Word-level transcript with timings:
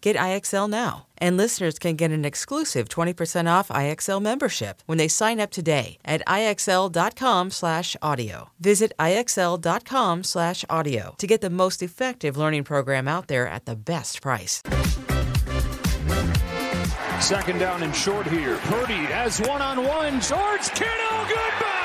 Get 0.00 0.16
IXL 0.16 0.68
now. 0.68 1.06
And 1.18 1.36
listeners 1.36 1.78
can 1.78 1.94
get 1.96 2.10
an 2.10 2.24
exclusive 2.24 2.88
20% 2.88 3.46
off 3.46 3.68
IXL 3.68 4.20
membership 4.22 4.82
when 4.86 4.98
they 4.98 5.08
sign 5.08 5.38
up 5.38 5.50
today 5.50 5.98
at 6.04 6.26
IXL.com/audio. 6.26 8.50
Visit 8.58 8.92
IXL.com/audio 8.98 11.14
to 11.18 11.26
get 11.26 11.40
the 11.40 11.50
most 11.50 11.82
effective 11.82 12.36
learning 12.36 12.64
program 12.64 13.06
out 13.06 13.28
there 13.28 13.46
at 13.46 13.66
the 13.66 13.76
best 13.76 14.20
price. 14.22 14.62
Second 17.20 17.58
down 17.58 17.82
and 17.82 17.94
short 17.94 18.26
here. 18.26 18.56
Purdy 18.64 18.94
has 18.94 19.38
one-on-one. 19.40 20.22
George 20.22 20.70
Kittle, 20.70 21.26
goodbye! 21.28 21.79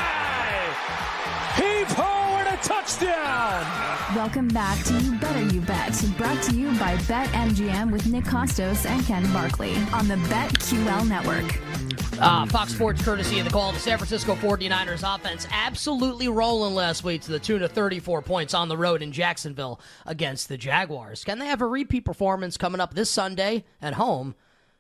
Touchdown! 2.86 4.16
Welcome 4.16 4.48
back 4.50 4.84
to 4.84 4.94
You 5.00 5.18
Better 5.18 5.42
You 5.42 5.60
Bet, 5.62 6.00
brought 6.18 6.40
to 6.44 6.56
you 6.56 6.68
by 6.78 6.96
BetMGM 6.98 7.92
with 7.92 8.06
Nick 8.06 8.26
Kostos 8.26 8.86
and 8.86 9.04
Ken 9.08 9.24
Barkley 9.34 9.74
on 9.92 10.08
the 10.08 10.18
BetQL 10.28 11.10
network. 11.10 12.22
Uh, 12.22 12.46
Fox 12.46 12.76
Sports 12.76 13.04
courtesy 13.04 13.40
of 13.40 13.46
the 13.46 13.52
call. 13.52 13.72
The 13.72 13.80
San 13.80 13.98
Francisco 13.98 14.36
49ers 14.36 15.16
offense 15.16 15.48
absolutely 15.52 16.28
rolling 16.28 16.76
last 16.76 17.04
week 17.04 17.24
to 17.24 17.32
the 17.32 17.40
tune 17.40 17.64
of 17.64 17.72
34 17.72 18.22
points 18.22 18.54
on 18.54 18.70
the 18.70 18.78
road 18.78 19.02
in 19.02 19.12
Jacksonville 19.12 19.80
against 20.06 20.48
the 20.48 20.56
Jaguars. 20.56 21.24
Can 21.24 21.40
they 21.40 21.48
have 21.48 21.62
a 21.62 21.68
repeat 21.68 22.06
performance 22.06 22.56
coming 22.56 22.80
up 22.80 22.94
this 22.94 23.10
Sunday 23.10 23.66
at 23.82 23.96
home 23.96 24.36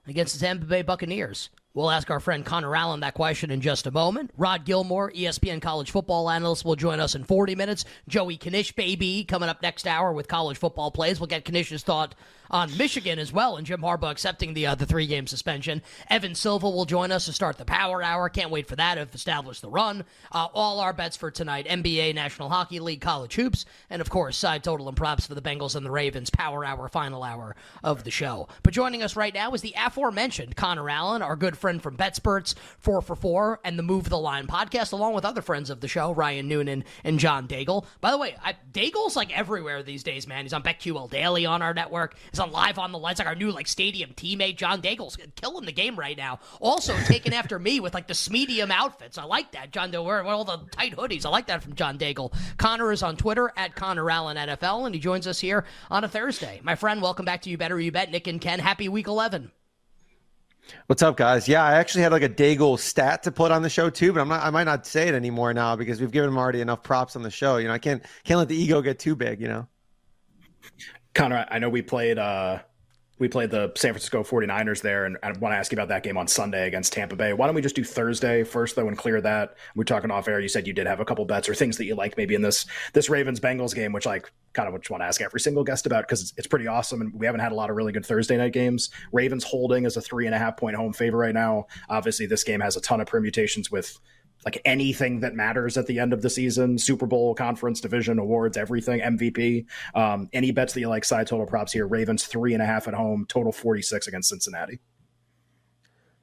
against 0.06 0.40
the 0.40 0.46
Tampa 0.46 0.68
Bay 0.68 0.84
Buccaneers? 0.84 1.50
We'll 1.76 1.92
ask 1.92 2.10
our 2.10 2.22
friend 2.22 2.46
Connor 2.46 2.74
Allen 2.74 3.02
that 3.02 3.16
question 3.16 3.52
in 3.52 3.60
just 3.60 3.86
a 3.86 3.92
moment. 3.92 4.32
Rod 4.38 4.64
Gilmore, 4.64 5.12
ESPN 5.12 5.62
college 5.62 5.92
football 5.92 6.30
analyst, 6.30 6.64
will 6.64 6.78
join 6.78 7.02
us 7.02 7.16
in 7.16 7.26
40 7.26 7.54
minutes. 7.56 7.84
Joey 8.08 8.38
Knish, 8.38 8.72
baby, 8.72 9.26
coming 9.26 9.50
up 9.50 9.62
next 9.62 9.86
hour 9.86 10.14
with 10.14 10.30
college 10.30 10.58
football 10.58 10.90
plays. 10.90 11.20
We'll 11.20 11.28
get 11.28 11.44
Knish's 11.44 11.84
thought 11.84 12.16
on 12.50 12.78
Michigan 12.78 13.20
as 13.20 13.34
well, 13.34 13.58
and 13.58 13.66
Jim 13.66 13.82
Harbaugh 13.82 14.12
accepting 14.12 14.54
the 14.54 14.68
uh, 14.68 14.76
the 14.76 14.86
three 14.86 15.08
game 15.08 15.28
suspension. 15.28 15.82
Evan 16.10 16.36
Silva 16.36 16.70
will 16.70 16.86
join 16.86 17.12
us 17.12 17.26
to 17.26 17.34
start 17.34 17.58
the 17.58 17.66
Power 17.66 18.02
Hour. 18.02 18.30
Can't 18.30 18.52
wait 18.52 18.68
for 18.68 18.76
that. 18.76 18.98
Have 18.98 19.14
established 19.14 19.62
the 19.62 19.70
run. 19.70 20.06
Uh, 20.32 20.48
all 20.54 20.80
our 20.80 20.94
bets 20.94 21.18
for 21.18 21.32
tonight: 21.32 21.68
NBA, 21.68 22.16
National 22.16 22.50
Hockey 22.50 22.80
League, 22.80 23.02
college 23.02 23.36
hoops, 23.36 23.66
and 23.90 24.02
of 24.02 24.10
course, 24.10 24.38
side 24.38 24.64
total 24.64 24.88
and 24.88 24.96
props 24.96 25.28
for 25.28 25.36
the 25.36 25.42
Bengals 25.42 25.76
and 25.76 25.86
the 25.86 25.92
Ravens. 25.92 26.30
Power 26.30 26.64
Hour, 26.64 26.88
final 26.88 27.24
hour 27.24 27.56
of 27.84 28.04
the 28.04 28.12
show. 28.12 28.48
But 28.64 28.74
joining 28.74 29.04
us 29.04 29.16
right 29.16 29.34
now 29.34 29.52
is 29.54 29.62
the 29.62 29.76
aforementioned 29.78 30.56
Connor 30.56 30.90
Allen, 30.90 31.22
our 31.22 31.36
good 31.36 31.58
friend 31.58 31.65
from 31.80 31.98
BetSperts, 31.98 32.56
four 32.80 33.02
for 33.02 33.16
four, 33.16 33.60
and 33.64 33.78
the 33.78 33.84
Move 33.84 34.10
the 34.10 34.20
Line 34.20 34.48
podcast, 34.48 34.94
along 34.94 35.14
with 35.14 35.26
other 35.26 35.42
friends 35.42 35.70
of 35.70 35.82
the 35.82 35.88
show, 35.88 36.14
Ryan 36.14 36.48
Noonan 36.48 36.84
and 37.04 37.20
John 37.20 37.48
Daigle. 37.48 37.86
By 38.02 38.12
the 38.12 38.18
way, 38.18 38.36
I, 38.44 38.56
Daigle's 38.72 39.16
like 39.16 39.36
everywhere 39.36 39.84
these 39.84 40.04
days, 40.04 40.28
man. 40.28 40.44
He's 40.44 40.54
on 40.54 40.64
BetQL 40.64 41.10
Daily 41.10 41.46
on 41.46 41.62
our 41.62 41.74
network. 41.74 42.16
He's 42.32 42.40
on 42.40 42.52
Live 42.52 42.78
on 42.78 42.92
the 42.92 43.00
Lights, 43.00 43.20
like 43.20 43.28
our 43.28 43.36
new 43.36 43.52
like 43.52 43.68
stadium 43.68 44.12
teammate. 44.12 44.58
John 44.58 44.82
Daigle's 44.82 45.18
killing 45.36 45.66
the 45.66 45.72
game 45.72 45.98
right 45.98 46.18
now. 46.18 46.40
Also 46.60 46.96
taking 47.06 47.34
after 47.34 47.58
me 47.58 47.80
with 47.80 47.94
like 47.94 48.08
the 48.08 48.14
Smedium 48.14 48.72
outfits. 48.72 49.18
I 49.18 49.24
like 49.24 49.52
that. 49.54 49.72
John 49.72 49.92
Daigle 49.92 50.06
wearing 50.06 50.28
all 50.28 50.46
the 50.46 50.60
tight 50.72 50.96
hoodies. 50.96 51.26
I 51.26 51.30
like 51.30 51.48
that 51.48 51.64
from 51.64 51.76
John 51.76 51.98
Daigle. 51.98 52.34
Connor 52.58 52.92
is 52.92 53.04
on 53.04 53.18
Twitter 53.18 53.52
at 53.58 53.76
Connor 53.76 54.10
Allen 54.10 54.38
NFL, 54.38 54.86
and 54.86 54.94
he 54.94 55.02
joins 55.02 55.28
us 55.28 55.40
here 55.40 55.66
on 55.90 56.04
a 56.04 56.08
Thursday. 56.08 56.62
My 56.64 56.76
friend, 56.76 57.02
welcome 57.02 57.26
back 57.26 57.42
to 57.44 57.50
You 57.50 57.58
Better 57.58 57.80
You 57.80 57.92
Bet. 57.92 58.12
Nick 58.12 58.28
and 58.28 58.40
Ken, 58.42 58.60
happy 58.60 58.90
week 58.90 59.08
11. 59.08 59.52
What's 60.88 61.02
up, 61.02 61.18
guys? 61.18 61.48
Yeah, 61.48 61.64
I 61.64 61.74
actually 61.74 62.02
had 62.04 62.12
like 62.12 62.24
a 62.24 62.30
Daigle 62.30 62.78
stat 62.78 63.24
to 63.24 63.32
put 63.32 63.52
on 63.52 63.62
the 63.62 63.70
show 63.70 63.90
too, 63.90 64.14
but 64.14 64.22
I'm 64.22 64.30
not. 64.30 64.44
I 64.44 64.50
might 64.50 64.66
not 64.66 64.86
say 64.86 65.08
it 65.08 65.14
anymore 65.14 65.54
now 65.54 65.76
because 65.76 66.00
we've 66.00 66.12
given 66.12 66.30
him 66.30 66.38
already 66.38 66.62
enough 66.62 66.84
props 66.84 67.16
on 67.16 67.24
the 67.24 67.32
show. 67.32 67.58
You 67.58 67.68
know, 67.68 67.74
I 67.74 67.80
can't 67.80 68.04
can't 68.24 68.38
let 68.38 68.48
the 68.48 68.56
ego 68.56 68.82
get 68.82 69.00
too 69.00 69.16
big. 69.16 69.42
You 69.42 69.48
know. 69.48 69.68
Connor, 71.14 71.46
I 71.50 71.60
know 71.60 71.70
we 71.70 71.82
played 71.82 72.18
uh 72.18 72.60
we 73.18 73.30
played 73.30 73.50
the 73.50 73.72
San 73.76 73.94
Francisco 73.94 74.24
49ers 74.24 74.82
there, 74.82 75.06
and 75.06 75.18
I 75.24 75.32
want 75.32 75.54
to 75.54 75.58
ask 75.58 75.72
you 75.72 75.78
about 75.78 75.88
that 75.88 76.04
game 76.04 76.18
on 76.18 76.28
Sunday 76.28 76.68
against 76.68 76.92
Tampa 76.92 77.16
Bay. 77.16 77.32
Why 77.32 77.46
don't 77.46 77.56
we 77.56 77.62
just 77.62 77.76
do 77.76 77.84
Thursday 77.84 78.44
first, 78.44 78.76
though, 78.76 78.88
and 78.88 78.98
clear 78.98 79.22
that? 79.22 79.56
We're 79.76 79.86
talking 79.86 80.12
off 80.12 80.28
air. 80.28 80.40
You 80.42 80.50
said 80.50 80.68
you 80.68 80.74
did 80.74 80.86
have 80.86 81.00
a 81.00 81.06
couple 81.06 81.24
bets 81.24 81.48
or 81.48 81.56
things 81.56 81.78
that 81.78 81.86
you 81.86 81.96
like 81.96 82.18
maybe 82.18 82.36
in 82.36 82.42
this 82.42 82.66
this 82.94 83.10
Ravens 83.10 83.40
Bengals 83.40 83.74
game, 83.74 83.94
which 83.94 84.06
like 84.06 84.32
kind 84.54 84.68
of 84.68 84.74
you 84.74 84.80
want 84.90 85.02
to 85.02 85.06
ask 85.06 85.22
every 85.22 85.40
single 85.40 85.64
guest 85.64 85.86
about 85.86 86.04
because 86.04 86.22
it's, 86.22 86.34
it's 86.38 86.48
pretty 86.48 86.68
awesome, 86.68 87.02
and 87.02 87.14
we 87.14 87.26
haven't 87.26 87.42
had 87.42 87.54
a 87.54 87.56
lot 87.56 87.70
of 87.70 87.78
really 87.78 87.94
good 87.94 88.06
Thursday 88.06 88.36
night 88.36 88.54
games. 88.54 88.90
Ravens 89.14 89.46
holding 89.46 89.86
as 89.86 89.96
a 89.96 90.02
three 90.02 90.26
and 90.26 90.36
a 90.36 90.38
half 90.38 90.58
point 90.58 90.76
home 90.76 90.92
favorite 90.92 91.20
right 91.20 91.36
now. 91.36 91.68
Obviously, 91.90 92.26
this 92.26 92.44
game 92.44 92.60
has 92.60 92.76
a 92.76 92.82
ton 92.82 93.00
of 93.00 93.08
permutations 93.08 93.72
with 93.72 93.98
like 94.46 94.62
anything 94.64 95.20
that 95.22 95.34
matters 95.34 95.78
at 95.78 95.88
the 95.88 96.00
end 96.00 96.14
of 96.14 96.22
the 96.22 96.30
season 96.30 96.78
super 96.78 97.06
bowl 97.06 97.34
conference 97.36 97.82
division 97.82 98.20
awards 98.20 98.58
everything 98.58 99.02
mvp 99.02 99.66
um, 99.96 100.30
any 100.34 100.52
bets 100.52 100.74
that 100.74 100.80
you 100.80 100.90
like 100.90 101.04
side 101.04 101.28
total 101.28 101.46
props 101.46 101.72
here. 101.72 101.88
Ravens 101.88 102.26
three 102.26 102.54
and 102.54 102.62
a 102.62 102.66
half 102.66 102.88
at 102.88 102.94
home 102.94 103.26
total 103.28 103.52
46 103.52 104.08
against 104.08 104.30
cincinnati 104.30 104.80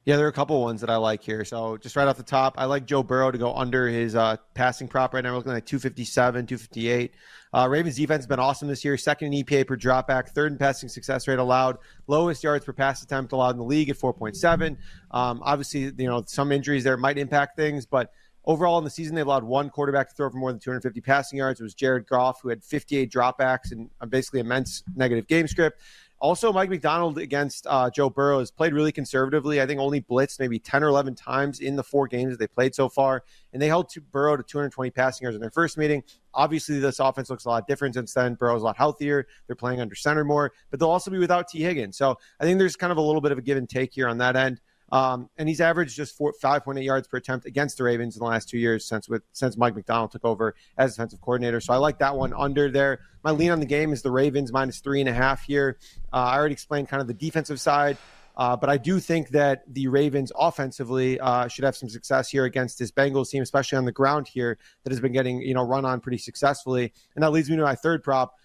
Yeah, 0.05 0.17
there 0.17 0.25
are 0.25 0.29
a 0.29 0.33
couple 0.33 0.59
ones 0.61 0.81
that 0.81 0.89
I 0.89 0.97
like 0.97 1.23
here. 1.23 1.45
So 1.45 1.77
just 1.77 1.95
right 1.95 2.07
off 2.07 2.17
the 2.17 2.23
top, 2.23 2.55
I 2.57 2.65
like 2.65 2.85
Joe 2.85 3.03
Burrow 3.03 3.31
to 3.31 3.37
go 3.37 3.53
under 3.55 3.87
his 3.87 4.15
uh, 4.15 4.35
passing 4.53 4.89
prop 4.89 5.13
right 5.13 5.23
now. 5.23 5.31
We're 5.31 5.37
looking 5.37 5.53
at 5.53 5.65
257, 5.65 6.45
258. 6.45 7.13
Uh, 7.53 7.67
Ravens 7.69 7.95
defense 7.95 8.23
has 8.23 8.27
been 8.27 8.39
awesome 8.39 8.67
this 8.67 8.83
year. 8.83 8.97
Second 8.97 9.33
in 9.33 9.45
EPA 9.45 9.65
per 9.65 9.77
dropback, 9.77 10.29
third 10.29 10.51
in 10.51 10.57
passing 10.57 10.89
success 10.89 11.25
rate 11.25 11.39
allowed, 11.39 11.77
lowest 12.07 12.43
yards 12.43 12.65
per 12.65 12.73
pass 12.73 13.01
attempt 13.01 13.31
allowed 13.31 13.51
in 13.51 13.57
the 13.57 13.63
league 13.63 13.89
at 13.89 13.97
4.7. 13.97 14.75
Um, 15.11 15.41
obviously, 15.41 15.81
you 15.97 16.07
know 16.07 16.23
some 16.27 16.51
injuries 16.51 16.83
there 16.83 16.97
might 16.97 17.17
impact 17.17 17.55
things, 17.55 17.85
but 17.85 18.11
overall 18.45 18.77
in 18.77 18.83
the 18.83 18.89
season 18.89 19.15
they've 19.15 19.25
allowed 19.25 19.43
one 19.43 19.69
quarterback 19.69 20.09
to 20.09 20.15
throw 20.15 20.29
for 20.29 20.37
more 20.37 20.51
than 20.51 20.59
250 20.59 20.99
passing 21.01 21.37
yards. 21.39 21.59
It 21.59 21.63
was 21.63 21.73
Jared 21.73 22.07
Goff 22.07 22.41
who 22.41 22.49
had 22.49 22.63
58 22.63 23.11
dropbacks 23.11 23.71
and 23.71 23.89
uh, 24.01 24.05
basically 24.05 24.39
immense 24.39 24.83
negative 24.95 25.27
game 25.27 25.47
script. 25.47 25.79
Also, 26.23 26.53
Mike 26.53 26.69
Macdonald 26.69 27.17
against 27.17 27.67
uh, 27.69 27.89
Joe 27.89 28.09
Burrow 28.09 28.39
has 28.39 28.49
played 28.49 28.71
really 28.73 28.93
conservatively. 28.93 29.61
I 29.61 29.65
think 29.65 29.81
only 29.81 29.99
blitzed 29.99 30.39
maybe 30.39 30.57
10 30.57 30.81
or 30.81 30.87
11 30.87 31.15
times 31.15 31.59
in 31.59 31.75
the 31.75 31.83
four 31.83 32.07
games 32.07 32.37
they 32.37 32.47
played 32.47 32.73
so 32.73 32.87
far. 32.87 33.25
And 33.51 33.61
they 33.61 33.67
held 33.67 33.89
to 33.89 33.99
Burrow 33.99 34.37
to 34.37 34.41
220 34.41 34.89
passing 34.91 35.25
yards 35.25 35.35
in 35.35 35.41
their 35.41 35.51
first 35.51 35.77
meeting. 35.77 36.01
Obviously, 36.33 36.79
this 36.79 37.01
offense 37.01 37.29
looks 37.29 37.43
a 37.43 37.49
lot 37.49 37.67
different 37.67 37.95
since 37.95 38.13
then. 38.13 38.35
Burrow's 38.35 38.61
a 38.61 38.65
lot 38.65 38.77
healthier. 38.77 39.27
They're 39.47 39.57
playing 39.57 39.81
under 39.81 39.95
center 39.95 40.23
more, 40.23 40.53
but 40.71 40.79
they'll 40.79 40.89
also 40.89 41.11
be 41.11 41.17
without 41.17 41.49
Tee 41.49 41.61
Higgins. 41.61 41.97
So 41.97 42.17
I 42.39 42.45
think 42.45 42.57
there's 42.57 42.77
kind 42.77 42.93
of 42.93 42.97
a 42.97 43.01
little 43.01 43.19
bit 43.19 43.33
of 43.33 43.37
a 43.37 43.41
give 43.41 43.57
and 43.57 43.69
take 43.69 43.93
here 43.93 44.07
on 44.07 44.19
that 44.19 44.37
end. 44.37 44.61
Um, 44.91 45.29
and 45.37 45.49
he's 45.49 45.61
averaged 45.61 45.95
just 45.95 46.15
four, 46.15 46.33
5.8 46.41 46.83
yards 46.83 47.07
per 47.07 47.17
attempt 47.17 47.45
against 47.45 47.77
the 47.77 47.83
Ravens 47.83 48.15
in 48.15 48.19
the 48.19 48.25
last 48.25 48.49
two 48.49 48.59
years 48.59 48.85
since 48.85 49.09
with 49.09 49.23
since 49.31 49.57
Mike 49.57 49.75
Macdonald 49.75 50.11
took 50.11 50.23
over 50.23 50.55
as 50.77 50.93
defensive 50.93 51.21
coordinator. 51.21 51.59
So 51.61 51.73
I 51.73 51.77
like 51.77 51.99
that 51.99 52.15
one 52.15 52.33
under 52.33 52.69
there. 52.69 52.99
My 53.23 53.31
lean 53.31 53.51
on 53.51 53.59
the 53.59 53.65
game 53.65 53.91
is 53.91 54.01
the 54.01 54.11
Ravens 54.11 54.51
minus 54.51 54.79
three 54.79 54.99
and 54.99 55.09
a 55.09 55.13
half 55.13 55.43
here. 55.43 55.77
Uh, 56.11 56.17
I 56.17 56.37
already 56.37 56.53
explained 56.53 56.89
kind 56.89 57.01
of 57.01 57.07
the 57.07 57.13
defensive 57.13 57.59
side. 57.59 57.97
Uh, 58.35 58.55
but 58.55 58.69
I 58.69 58.77
do 58.77 58.99
think 58.99 59.29
that 59.29 59.63
the 59.71 59.87
Ravens 59.87 60.31
offensively 60.35 61.19
uh, 61.19 61.47
should 61.47 61.65
have 61.65 61.75
some 61.75 61.89
success 61.89 62.29
here 62.29 62.45
against 62.45 62.79
this 62.79 62.91
Bengals 62.91 63.29
team, 63.29 63.43
especially 63.43 63.77
on 63.77 63.85
the 63.85 63.91
ground 63.91 64.27
here 64.27 64.57
that 64.83 64.91
has 64.91 64.99
been 64.99 65.11
getting 65.11 65.41
you 65.41 65.53
know 65.53 65.63
run 65.63 65.85
on 65.85 65.99
pretty 65.99 66.17
successfully. 66.17 66.93
And 67.15 67.23
that 67.23 67.31
leads 67.31 67.49
me 67.49 67.57
to 67.57 67.63
my 67.63 67.75
third 67.75 68.03
prop. 68.03 68.35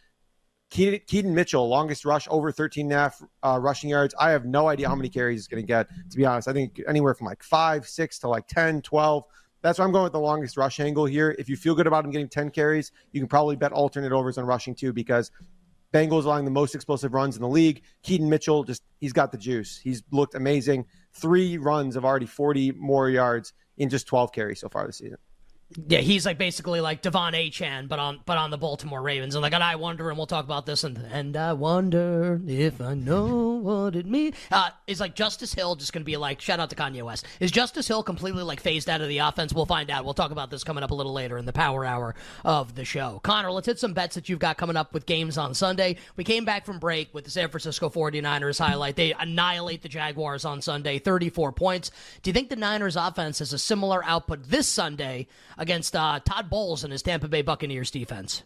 Keaton 0.70 1.34
Mitchell, 1.34 1.66
longest 1.66 2.04
rush 2.04 2.28
over 2.30 2.52
13 2.52 2.86
and 2.86 2.92
a 2.92 2.96
half 2.96 3.22
uh, 3.42 3.58
rushing 3.60 3.88
yards. 3.88 4.14
I 4.20 4.30
have 4.30 4.44
no 4.44 4.68
idea 4.68 4.88
how 4.88 4.94
many 4.94 5.08
carries 5.08 5.40
he's 5.40 5.48
going 5.48 5.62
to 5.62 5.66
get, 5.66 5.88
to 6.10 6.16
be 6.16 6.26
honest. 6.26 6.46
I 6.46 6.52
think 6.52 6.80
anywhere 6.86 7.14
from 7.14 7.26
like 7.26 7.42
five, 7.42 7.88
six 7.88 8.18
to 8.20 8.28
like 8.28 8.46
10, 8.48 8.82
12. 8.82 9.24
That's 9.62 9.78
why 9.78 9.84
I'm 9.84 9.92
going 9.92 10.04
with 10.04 10.12
the 10.12 10.20
longest 10.20 10.56
rush 10.56 10.78
angle 10.78 11.06
here. 11.06 11.34
If 11.38 11.48
you 11.48 11.56
feel 11.56 11.74
good 11.74 11.86
about 11.86 12.04
him 12.04 12.10
getting 12.10 12.28
10 12.28 12.50
carries, 12.50 12.92
you 13.12 13.20
can 13.20 13.28
probably 13.28 13.56
bet 13.56 13.72
alternate 13.72 14.12
overs 14.12 14.36
on 14.38 14.44
rushing 14.44 14.74
too 14.74 14.92
because 14.92 15.30
Bengals 15.92 16.24
allowing 16.24 16.44
the 16.44 16.50
most 16.50 16.74
explosive 16.74 17.14
runs 17.14 17.36
in 17.36 17.42
the 17.42 17.48
league. 17.48 17.82
Keaton 18.02 18.28
Mitchell 18.28 18.62
just 18.62 18.82
he's 19.00 19.12
got 19.12 19.32
the 19.32 19.38
juice. 19.38 19.78
He's 19.78 20.02
looked 20.12 20.34
amazing. 20.34 20.84
Three 21.14 21.56
runs 21.56 21.96
of 21.96 22.04
already 22.04 22.26
40 22.26 22.72
more 22.72 23.08
yards 23.08 23.54
in 23.78 23.88
just 23.88 24.06
12 24.06 24.32
carries 24.32 24.60
so 24.60 24.68
far 24.68 24.86
this 24.86 24.98
season. 24.98 25.18
Yeah, 25.76 25.98
he's 25.98 26.24
like 26.24 26.38
basically 26.38 26.80
like 26.80 27.02
De'Von 27.02 27.34
Achane, 27.34 27.88
but 27.88 27.98
on 27.98 28.20
but 28.24 28.38
on 28.38 28.50
the 28.50 28.56
Baltimore 28.56 29.02
Ravens. 29.02 29.34
And 29.34 29.42
like, 29.42 29.52
and 29.52 29.62
I 29.62 29.76
wonder, 29.76 30.08
and 30.08 30.16
we'll 30.16 30.26
talk 30.26 30.46
about 30.46 30.64
this. 30.64 30.82
And 30.82 30.96
and 31.12 31.36
I 31.36 31.52
wonder 31.52 32.40
if 32.46 32.80
I 32.80 32.94
know 32.94 33.26
what 33.56 33.94
it 33.94 34.06
means. 34.06 34.34
Uh, 34.50 34.70
is 34.86 34.98
like 34.98 35.14
Justice 35.14 35.52
Hill 35.52 35.76
just 35.76 35.92
going 35.92 36.00
to 36.00 36.06
be 36.06 36.16
like 36.16 36.40
shout 36.40 36.58
out 36.58 36.70
to 36.70 36.76
Kanye 36.76 37.02
West? 37.02 37.26
Is 37.38 37.50
Justice 37.50 37.86
Hill 37.86 38.02
completely 38.02 38.42
like 38.44 38.60
phased 38.60 38.88
out 38.88 39.02
of 39.02 39.08
the 39.08 39.18
offense? 39.18 39.52
We'll 39.52 39.66
find 39.66 39.90
out. 39.90 40.06
We'll 40.06 40.14
talk 40.14 40.30
about 40.30 40.50
this 40.50 40.64
coming 40.64 40.82
up 40.82 40.90
a 40.90 40.94
little 40.94 41.12
later 41.12 41.36
in 41.36 41.44
the 41.44 41.52
Power 41.52 41.84
Hour 41.84 42.14
of 42.46 42.74
the 42.74 42.86
show. 42.86 43.20
Connor, 43.22 43.52
let's 43.52 43.66
hit 43.66 43.78
some 43.78 43.92
bets 43.92 44.14
that 44.14 44.30
you've 44.30 44.38
got 44.38 44.56
coming 44.56 44.76
up 44.76 44.94
with 44.94 45.04
games 45.04 45.36
on 45.36 45.52
Sunday. 45.52 45.96
We 46.16 46.24
came 46.24 46.46
back 46.46 46.64
from 46.64 46.78
break 46.78 47.12
with 47.12 47.24
the 47.24 47.30
San 47.30 47.50
Francisco 47.50 47.90
49ers 47.90 48.58
highlight. 48.58 48.96
They 48.96 49.12
annihilate 49.12 49.82
the 49.82 49.90
Jaguars 49.90 50.46
on 50.46 50.62
Sunday, 50.62 50.98
34 50.98 51.52
points. 51.52 51.90
Do 52.22 52.30
you 52.30 52.32
think 52.32 52.48
the 52.48 52.56
Niners 52.56 52.96
offense 52.96 53.40
has 53.40 53.52
a 53.52 53.58
similar 53.58 54.02
output 54.02 54.44
this 54.44 54.66
Sunday? 54.66 55.26
Against 55.58 55.94
uh, 55.94 56.20
Todd 56.24 56.48
Bowles 56.48 56.84
and 56.84 56.92
his 56.92 57.02
Tampa 57.02 57.28
Bay 57.28 57.42
Buccaneers 57.42 57.90
defense. 57.90 58.44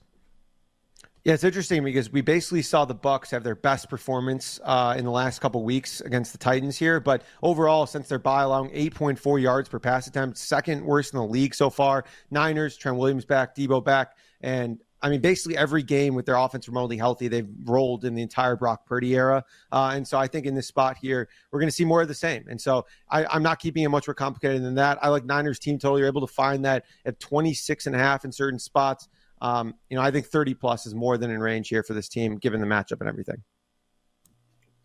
Yeah, 1.24 1.34
it's 1.34 1.44
interesting 1.44 1.84
because 1.84 2.10
we 2.10 2.20
basically 2.20 2.62
saw 2.62 2.84
the 2.84 2.94
Bucks 2.94 3.30
have 3.30 3.44
their 3.44 3.54
best 3.54 3.88
performance 3.88 4.58
uh, 4.64 4.96
in 4.98 5.04
the 5.04 5.10
last 5.12 5.40
couple 5.40 5.62
weeks 5.62 6.00
against 6.00 6.32
the 6.32 6.38
Titans 6.38 6.76
here, 6.76 6.98
but 6.98 7.22
overall, 7.44 7.86
since 7.86 8.08
their 8.08 8.18
bye, 8.18 8.42
allowing 8.42 8.70
8.4 8.70 9.40
yards 9.40 9.68
per 9.68 9.78
pass 9.78 10.08
attempt, 10.08 10.36
second 10.36 10.84
worst 10.84 11.12
in 11.12 11.20
the 11.20 11.24
league 11.24 11.54
so 11.54 11.70
far. 11.70 12.04
Niners, 12.32 12.76
Trent 12.76 12.98
Williams 12.98 13.24
back, 13.24 13.54
Deebo 13.54 13.84
back, 13.84 14.16
and 14.40 14.80
I 15.02 15.08
mean, 15.08 15.20
basically 15.20 15.56
every 15.56 15.82
game 15.82 16.14
with 16.14 16.26
their 16.26 16.36
offense 16.36 16.68
remotely 16.68 16.96
healthy, 16.96 17.26
they've 17.26 17.48
rolled 17.64 18.04
in 18.04 18.14
the 18.14 18.22
entire 18.22 18.54
Brock 18.54 18.86
Purdy 18.86 19.16
era. 19.16 19.44
Uh, 19.72 19.92
and 19.94 20.06
so 20.06 20.16
I 20.16 20.28
think 20.28 20.46
in 20.46 20.54
this 20.54 20.68
spot 20.68 20.96
here, 20.96 21.28
we're 21.50 21.58
going 21.58 21.68
to 21.68 21.74
see 21.74 21.84
more 21.84 22.02
of 22.02 22.08
the 22.08 22.14
same. 22.14 22.44
And 22.48 22.60
so 22.60 22.86
I, 23.10 23.34
am 23.34 23.42
not 23.42 23.58
keeping 23.58 23.82
it 23.82 23.88
much 23.88 24.06
more 24.06 24.14
complicated 24.14 24.62
than 24.62 24.76
that. 24.76 24.98
I 25.02 25.08
like 25.08 25.24
Niners 25.24 25.58
team 25.58 25.78
total. 25.78 25.98
You're 25.98 26.06
able 26.06 26.26
to 26.26 26.32
find 26.32 26.64
that 26.64 26.84
at 27.04 27.18
26 27.18 27.86
and 27.86 27.96
a 27.96 27.98
half 27.98 28.24
in 28.24 28.30
certain 28.30 28.60
spots. 28.60 29.08
Um, 29.40 29.74
you 29.90 29.96
know, 29.96 30.02
I 30.02 30.12
think 30.12 30.26
30 30.26 30.54
plus 30.54 30.86
is 30.86 30.94
more 30.94 31.18
than 31.18 31.30
in 31.30 31.40
range 31.40 31.68
here 31.68 31.82
for 31.82 31.94
this 31.94 32.08
team, 32.08 32.36
given 32.36 32.60
the 32.60 32.66
matchup 32.66 33.00
and 33.00 33.08
everything. 33.08 33.42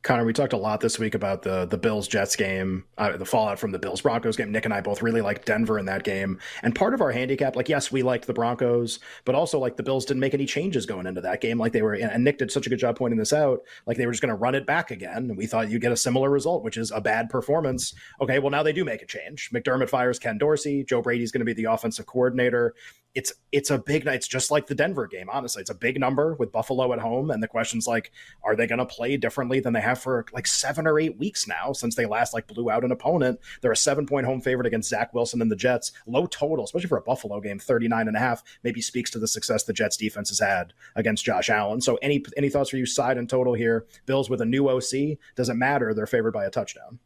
Connor, 0.04 0.26
we 0.26 0.32
talked 0.32 0.54
a 0.54 0.58
lot 0.58 0.80
this 0.80 1.00
week 1.00 1.16
about 1.16 1.42
the 1.42 1.66
the 1.66 1.78
Bills 1.78 2.08
Jets 2.08 2.36
game, 2.36 2.86
uh, 2.98 3.18
the 3.18 3.26
fallout 3.26 3.60
from 3.60 3.72
the 3.72 3.80
Bills 3.80 4.02
Broncos 4.02 4.38
game. 4.38 4.52
Nick 4.52 4.66
and 4.66 4.74
I 4.74 4.80
both 4.80 5.02
really 5.02 5.22
liked 5.22 5.46
Denver 5.46 5.80
in 5.80 5.86
that 5.88 6.04
game, 6.04 6.40
and 6.64 6.74
part 6.76 6.94
of 6.94 7.02
our 7.02 7.12
handicap, 7.12 7.56
like 7.56 7.68
yes, 7.68 7.92
we 7.92 8.04
liked 8.04 8.28
the 8.28 8.34
Broncos, 8.34 9.00
but 9.26 9.36
also 9.36 9.60
like 9.60 9.76
the 9.76 9.84
Bills 9.84 10.06
didn't 10.06 10.22
make 10.22 10.34
any 10.34 10.46
changes 10.46 10.86
going 10.86 11.08
into 11.08 11.22
that 11.22 11.42
game. 11.42 11.58
Like 11.58 11.74
they 11.74 11.82
were, 11.82 11.94
and 11.94 12.24
Nick 12.24 12.38
did 12.38 12.52
such 12.52 12.68
a 12.68 12.70
good 12.70 12.80
job 12.80 12.98
pointing 12.98 13.20
this 13.20 13.34
out. 13.34 13.60
Like 13.86 13.98
they 13.98 14.06
were 14.06 14.12
just 14.12 14.22
going 14.22 14.30
to 14.30 14.36
run 14.36 14.56
it 14.56 14.66
back 14.66 14.92
again, 14.92 15.30
and 15.30 15.38
we 15.38 15.48
thought 15.48 15.70
you'd 15.70 15.82
get 15.82 15.92
a 15.92 15.98
similar 15.98 16.30
result, 16.30 16.64
which 16.64 16.78
is 16.78 16.92
a 16.92 17.02
bad 17.02 17.30
performance. 17.30 17.94
Okay, 18.22 18.40
well 18.40 18.52
now 18.52 18.64
they 18.64 18.74
do 18.74 18.86
make 18.86 19.02
a 19.02 19.08
change. 19.08 19.50
McDermott 19.52 19.90
fires 19.90 20.20
Ken 20.20 20.38
Dorsey. 20.38 20.84
Joe 20.84 21.02
Brady's 21.02 21.32
going 21.32 21.42
to 21.42 21.46
be 21.46 21.54
the 21.54 21.66
offensive 21.66 22.06
coordinator 22.06 22.76
it's 23.16 23.34
it's 23.52 23.72
a 23.72 23.80
big 23.80 24.06
night. 24.06 24.16
It's 24.16 24.28
just 24.28 24.52
like 24.52 24.68
the 24.68 24.76
Denver 24.76 25.08
game. 25.08 25.28
Honestly, 25.32 25.62
it's 25.62 25.72
a 25.72 25.76
big 25.76 26.00
number 26.00 26.36
with 26.36 26.52
Buffalo 26.52 26.94
at 26.94 27.00
home, 27.00 27.32
and 27.32 27.42
the 27.42 27.48
question's 27.48 27.88
like, 27.88 28.12
are 28.44 28.56
they 28.56 28.68
going 28.68 28.78
to 28.80 28.86
play 28.86 29.18
differently 29.18 29.60
than 29.60 29.74
they 29.74 29.82
have 29.82 30.00
for 30.00 30.26
like 30.34 30.46
seven 30.46 30.86
or 30.86 31.00
eight 31.00 31.18
weeks 31.18 31.48
now 31.48 31.74
since 31.74 31.96
they 31.96 32.06
last 32.06 32.34
like 32.34 32.46
blew 32.48 32.70
out 32.70 32.84
an 32.84 32.92
opponent? 32.92 33.40
They're 33.62 33.72
a 33.72 33.78
seven 33.78 34.06
point 34.06 34.28
home 34.28 34.40
favorite 34.40 34.68
against 34.68 34.90
Zach 34.90 35.14
Wilson 35.14 35.42
and 35.42 35.50
the 35.50 35.56
Jets. 35.56 35.92
Low 36.06 36.28
total, 36.28 36.66
especially 36.66 36.90
for 36.90 36.98
a 36.98 37.02
Buffalo 37.02 37.40
game, 37.42 37.58
39 37.58 38.08
and 38.08 38.16
a 38.16 38.20
half, 38.20 38.44
maybe 38.64 38.82
speaks 38.82 39.10
to 39.12 39.20
the 39.20 39.28
success 39.28 39.64
the 39.64 39.74
Jets 39.74 39.98
defense 39.98 40.30
has 40.30 40.40
had 40.40 40.74
against 40.96 41.26
Josh 41.26 41.50
Allen. 41.50 41.82
So 41.82 41.96
any 42.04 42.24
any 42.38 42.50
thoughts 42.50 42.70
for 42.70 42.78
you 42.78 42.86
side 42.86 43.18
and 43.18 43.30
total 43.30 43.54
here? 43.54 43.88
Bills 44.06 44.30
with 44.30 44.42
a 44.42 44.46
new 44.46 44.70
OC 44.70 45.18
doesn't 45.36 45.58
matter. 45.58 45.94
They're 45.94 46.06
favored 46.06 46.34
by 46.34 46.46
a 46.46 46.52
touchdown. 46.52 47.00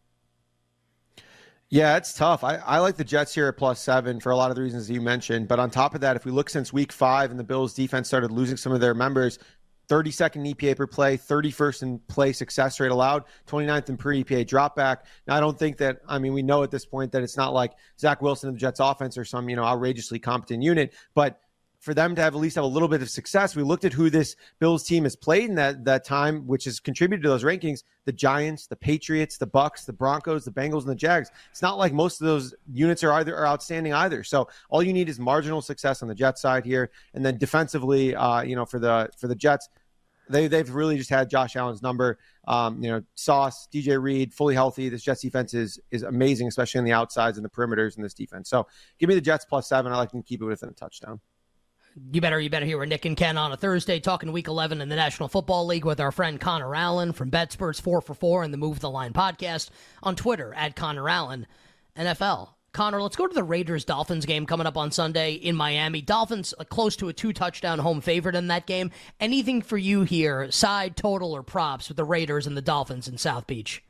Yeah, 1.74 1.96
it's 1.96 2.12
tough. 2.14 2.44
I, 2.44 2.56
I 2.58 2.80
like 2.80 2.98
the 2.98 3.06
Jets 3.06 3.34
here 3.34 3.48
at 3.48 3.56
plus 3.56 3.80
seven 3.80 4.20
for 4.20 4.32
a 4.32 4.36
lot 4.36 4.50
of 4.52 4.58
the 4.58 4.62
reasons 4.62 4.92
you 4.92 5.00
mentioned. 5.00 5.48
But 5.48 5.58
on 5.58 5.72
top 5.72 5.96
of 5.96 6.02
that, 6.02 6.18
if 6.18 6.26
we 6.26 6.32
look 6.32 6.50
since 6.50 6.74
week 6.74 6.92
five 6.92 7.32
and 7.32 7.40
the 7.40 7.46
Bills 7.46 7.74
defense 7.74 8.10
started 8.10 8.30
losing 8.30 8.58
some 8.58 8.74
of 8.74 8.82
their 8.82 8.94
members, 8.94 9.40
32nd 9.88 10.54
EPA 10.54 10.76
per 10.76 10.86
play, 10.86 11.18
31st 11.18 11.84
in 11.84 12.00
play 12.10 12.34
success 12.34 12.78
rate 12.82 12.92
allowed, 12.92 13.24
29th 13.48 13.88
in 13.88 13.96
per 13.96 14.10
EPA 14.14 14.46
dropback. 14.46 15.04
Now, 15.28 15.38
I 15.38 15.40
don't 15.40 15.58
think 15.58 15.78
that, 15.78 16.02
I 16.10 16.20
mean, 16.20 16.34
we 16.34 16.42
know 16.42 16.62
at 16.62 16.72
this 16.72 16.86
point 16.86 17.14
that 17.14 17.24
it's 17.24 17.38
not 17.38 17.54
like 17.54 17.72
Zach 17.98 18.22
Wilson 18.22 18.50
and 18.50 18.58
the 18.58 18.60
Jets 18.60 18.82
offense 18.82 19.18
or 19.18 19.24
some, 19.24 19.48
you 19.48 19.56
know, 19.56 19.64
outrageously 19.64 20.20
competent 20.20 20.64
unit, 20.64 20.94
but 21.14 21.40
for 21.82 21.96
them 21.96 22.14
to 22.16 22.22
have 22.22 22.36
at 22.36 22.40
least 22.40 22.56
have 22.56 22.64
a 22.64 22.68
little 22.68 22.88
bit 22.88 23.02
of 23.02 23.10
success. 23.10 23.56
We 23.56 23.64
looked 23.64 23.86
at 23.86 23.92
who 23.92 24.12
this 24.12 24.36
Bills 24.60 24.84
team 24.84 25.04
has 25.04 25.16
played 25.16 25.50
in 25.50 25.56
that 25.56 25.84
that 25.86 26.06
time, 26.06 26.46
which 26.48 26.66
has 26.66 26.80
contributed 26.80 27.24
to 27.24 27.30
those 27.30 27.44
rankings: 27.44 27.84
the 28.06 28.14
Giants, 28.14 28.68
the 28.68 28.76
Patriots, 28.76 29.38
the 29.38 29.48
Bucks, 29.48 29.86
the 29.86 29.94
Broncos, 29.94 30.46
the 30.46 30.52
Bengals, 30.52 30.82
and 30.82 30.90
the 30.90 30.96
Jags. 30.96 31.32
It's 31.50 31.64
not 31.64 31.80
like 31.80 31.92
most 31.92 32.22
of 32.22 32.28
those 32.28 32.54
units 32.72 33.04
are 33.04 33.12
either 33.14 33.36
are 33.36 33.48
outstanding 33.48 33.94
either. 33.94 34.24
So 34.24 34.48
all 34.70 34.84
you 34.84 34.94
need 34.94 35.10
is 35.10 35.20
marginal 35.20 35.62
success 35.62 36.04
on 36.04 36.08
the 36.08 36.16
Jets 36.16 36.42
side 36.42 36.66
here, 36.66 36.92
and 37.16 37.26
then 37.26 37.38
defensively, 37.38 38.16
uh, 38.16 38.44
you 38.44 38.56
know, 38.56 38.66
for 38.66 38.80
the 38.80 39.10
for 39.18 39.28
the 39.28 39.36
Jets. 39.36 39.68
They, 40.30 40.48
they've 40.48 40.70
really 40.70 40.96
just 40.96 41.10
had 41.10 41.30
Josh 41.30 41.58
Allen's 41.58 41.82
number. 41.82 42.18
Um, 42.48 42.82
you 42.82 42.90
know, 42.90 43.04
Sauce, 43.16 43.68
DJ 43.74 44.02
Reed, 44.02 44.34
fully 44.34 44.56
healthy. 44.56 44.88
This 44.88 45.04
Jets 45.04 45.22
defense 45.22 45.54
is 45.54 45.80
is 45.90 46.04
amazing, 46.04 46.48
especially 46.48 46.78
on 46.78 46.86
the 46.86 46.94
outsides 46.94 47.38
and 47.38 47.44
the 47.44 47.50
perimeters 47.50 47.98
in 47.98 48.04
this 48.04 48.14
defense. 48.14 48.50
So 48.50 48.68
give 49.00 49.10
me 49.10 49.16
the 49.16 49.22
Jets 49.22 49.46
plus 49.46 49.68
seven. 49.68 49.92
I 49.92 49.98
like 49.98 50.12
to 50.12 50.22
keep 50.22 50.42
it 50.42 50.46
within 50.46 50.70
a 50.70 50.74
touchdown. 50.74 51.20
You 51.96 52.22
better, 52.22 52.40
you 52.40 52.50
better 52.50 52.66
hear 52.66 52.86
Nick 52.86 53.04
and 53.04 53.18
Ken 53.18 53.38
on 53.38 53.52
a 53.52 53.58
Thursday 53.58 54.00
talking 54.00 54.32
Week 54.32 54.48
11 54.48 54.80
in 54.80 54.88
the 54.88 54.96
National 54.96 55.28
Football 55.28 55.66
League 55.66 55.84
with 55.84 56.00
our 56.00 56.12
friend 56.12 56.40
Connor 56.40 56.74
Allen 56.74 57.12
from 57.12 57.30
BetSperts 57.30 57.82
4 57.82 58.00
for 58.00 58.14
4 58.14 58.44
and 58.44 58.54
the 58.54 58.58
Move 58.58 58.80
the 58.80 58.90
Line 58.90 59.12
podcast 59.12 59.70
on 60.02 60.16
Twitter 60.16 60.54
at 60.54 60.78
Connor 60.78 61.10
Allen 61.10 61.48
NFL. 61.98 62.50
Connor, 62.72 63.02
let's 63.02 63.18
go 63.18 63.28
to 63.28 63.34
the 63.34 63.44
Raiders 63.44 63.84
Dolphins 63.84 64.26
game 64.26 64.46
coming 64.46 64.68
up 64.68 64.78
on 64.78 64.92
Sunday 64.92 65.34
in 65.34 65.58
Miami. 65.58 66.02
Dolphins 66.02 66.54
uh, 66.58 66.64
close 66.64 66.96
to 66.96 67.10
a 67.10 67.14
two 67.14 67.34
touchdown 67.34 67.80
home 67.80 68.00
favorite 68.00 68.36
in 68.36 68.48
that 68.48 68.66
game. 68.66 68.92
Anything 69.20 69.62
for 69.62 69.78
you 69.78 70.04
here, 70.04 70.50
side, 70.50 70.96
total, 70.96 71.34
or 71.34 71.44
props 71.44 71.90
with 71.90 71.98
the 71.98 72.06
Raiders 72.06 72.48
and 72.48 72.56
the 72.56 72.62
Dolphins 72.62 73.10
in 73.10 73.18
South 73.18 73.48
Beach? 73.48 73.84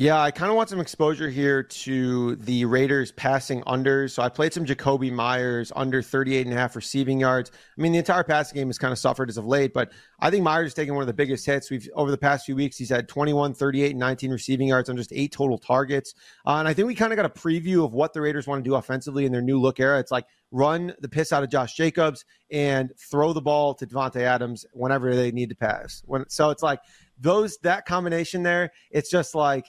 Yeah, 0.00 0.18
I 0.18 0.30
kind 0.30 0.50
of 0.50 0.56
want 0.56 0.70
some 0.70 0.80
exposure 0.80 1.28
here 1.28 1.62
to 1.62 2.36
the 2.36 2.64
Raiders 2.64 3.12
passing 3.12 3.60
unders. 3.64 4.12
So 4.12 4.22
I 4.22 4.30
played 4.30 4.54
some 4.54 4.64
Jakobi 4.64 5.12
Meyers 5.12 5.70
under 5.76 6.00
38 6.00 6.46
and 6.46 6.56
a 6.56 6.58
half 6.58 6.74
receiving 6.74 7.20
yards. 7.20 7.52
I 7.76 7.82
mean, 7.82 7.92
the 7.92 7.98
entire 7.98 8.24
passing 8.24 8.56
game 8.56 8.68
has 8.68 8.78
kind 8.78 8.92
of 8.92 8.98
suffered 8.98 9.28
as 9.28 9.36
of 9.36 9.44
late, 9.44 9.74
but 9.74 9.92
I 10.18 10.30
think 10.30 10.42
Meyers 10.42 10.68
is 10.68 10.74
taking 10.74 10.94
one 10.94 11.02
of 11.02 11.06
the 11.06 11.12
biggest 11.12 11.44
hits. 11.44 11.70
We've 11.70 11.86
over 11.94 12.10
the 12.10 12.16
past 12.16 12.46
few 12.46 12.56
weeks, 12.56 12.78
he's 12.78 12.88
had 12.88 13.08
21, 13.08 13.52
38, 13.52 13.90
and 13.90 13.98
19 13.98 14.30
receiving 14.30 14.68
yards 14.68 14.88
on 14.88 14.96
just 14.96 15.12
eight 15.12 15.32
total 15.32 15.58
targets. 15.58 16.14
Uh, 16.46 16.52
and 16.52 16.66
I 16.66 16.72
think 16.72 16.88
we 16.88 16.94
kind 16.94 17.12
of 17.12 17.18
got 17.18 17.26
a 17.26 17.28
preview 17.28 17.84
of 17.84 17.92
what 17.92 18.14
the 18.14 18.22
Raiders 18.22 18.46
want 18.46 18.64
to 18.64 18.66
do 18.66 18.76
offensively 18.76 19.26
in 19.26 19.32
their 19.32 19.42
new 19.42 19.60
look 19.60 19.80
era. 19.80 19.98
It's 19.98 20.10
like 20.10 20.24
run 20.50 20.94
the 21.00 21.10
piss 21.10 21.30
out 21.30 21.42
of 21.42 21.50
Josh 21.50 21.74
Jacobs 21.74 22.24
and 22.50 22.90
throw 22.96 23.34
the 23.34 23.42
ball 23.42 23.74
to 23.74 23.86
Davante 23.86 24.22
Adams 24.22 24.64
whenever 24.72 25.14
they 25.14 25.30
need 25.30 25.50
to 25.50 25.56
pass. 25.56 26.02
When 26.06 26.26
so 26.30 26.48
it's 26.48 26.62
like 26.62 26.80
those 27.18 27.58
that 27.58 27.84
combination 27.84 28.42
there, 28.42 28.72
it's 28.90 29.10
just 29.10 29.34
like 29.34 29.66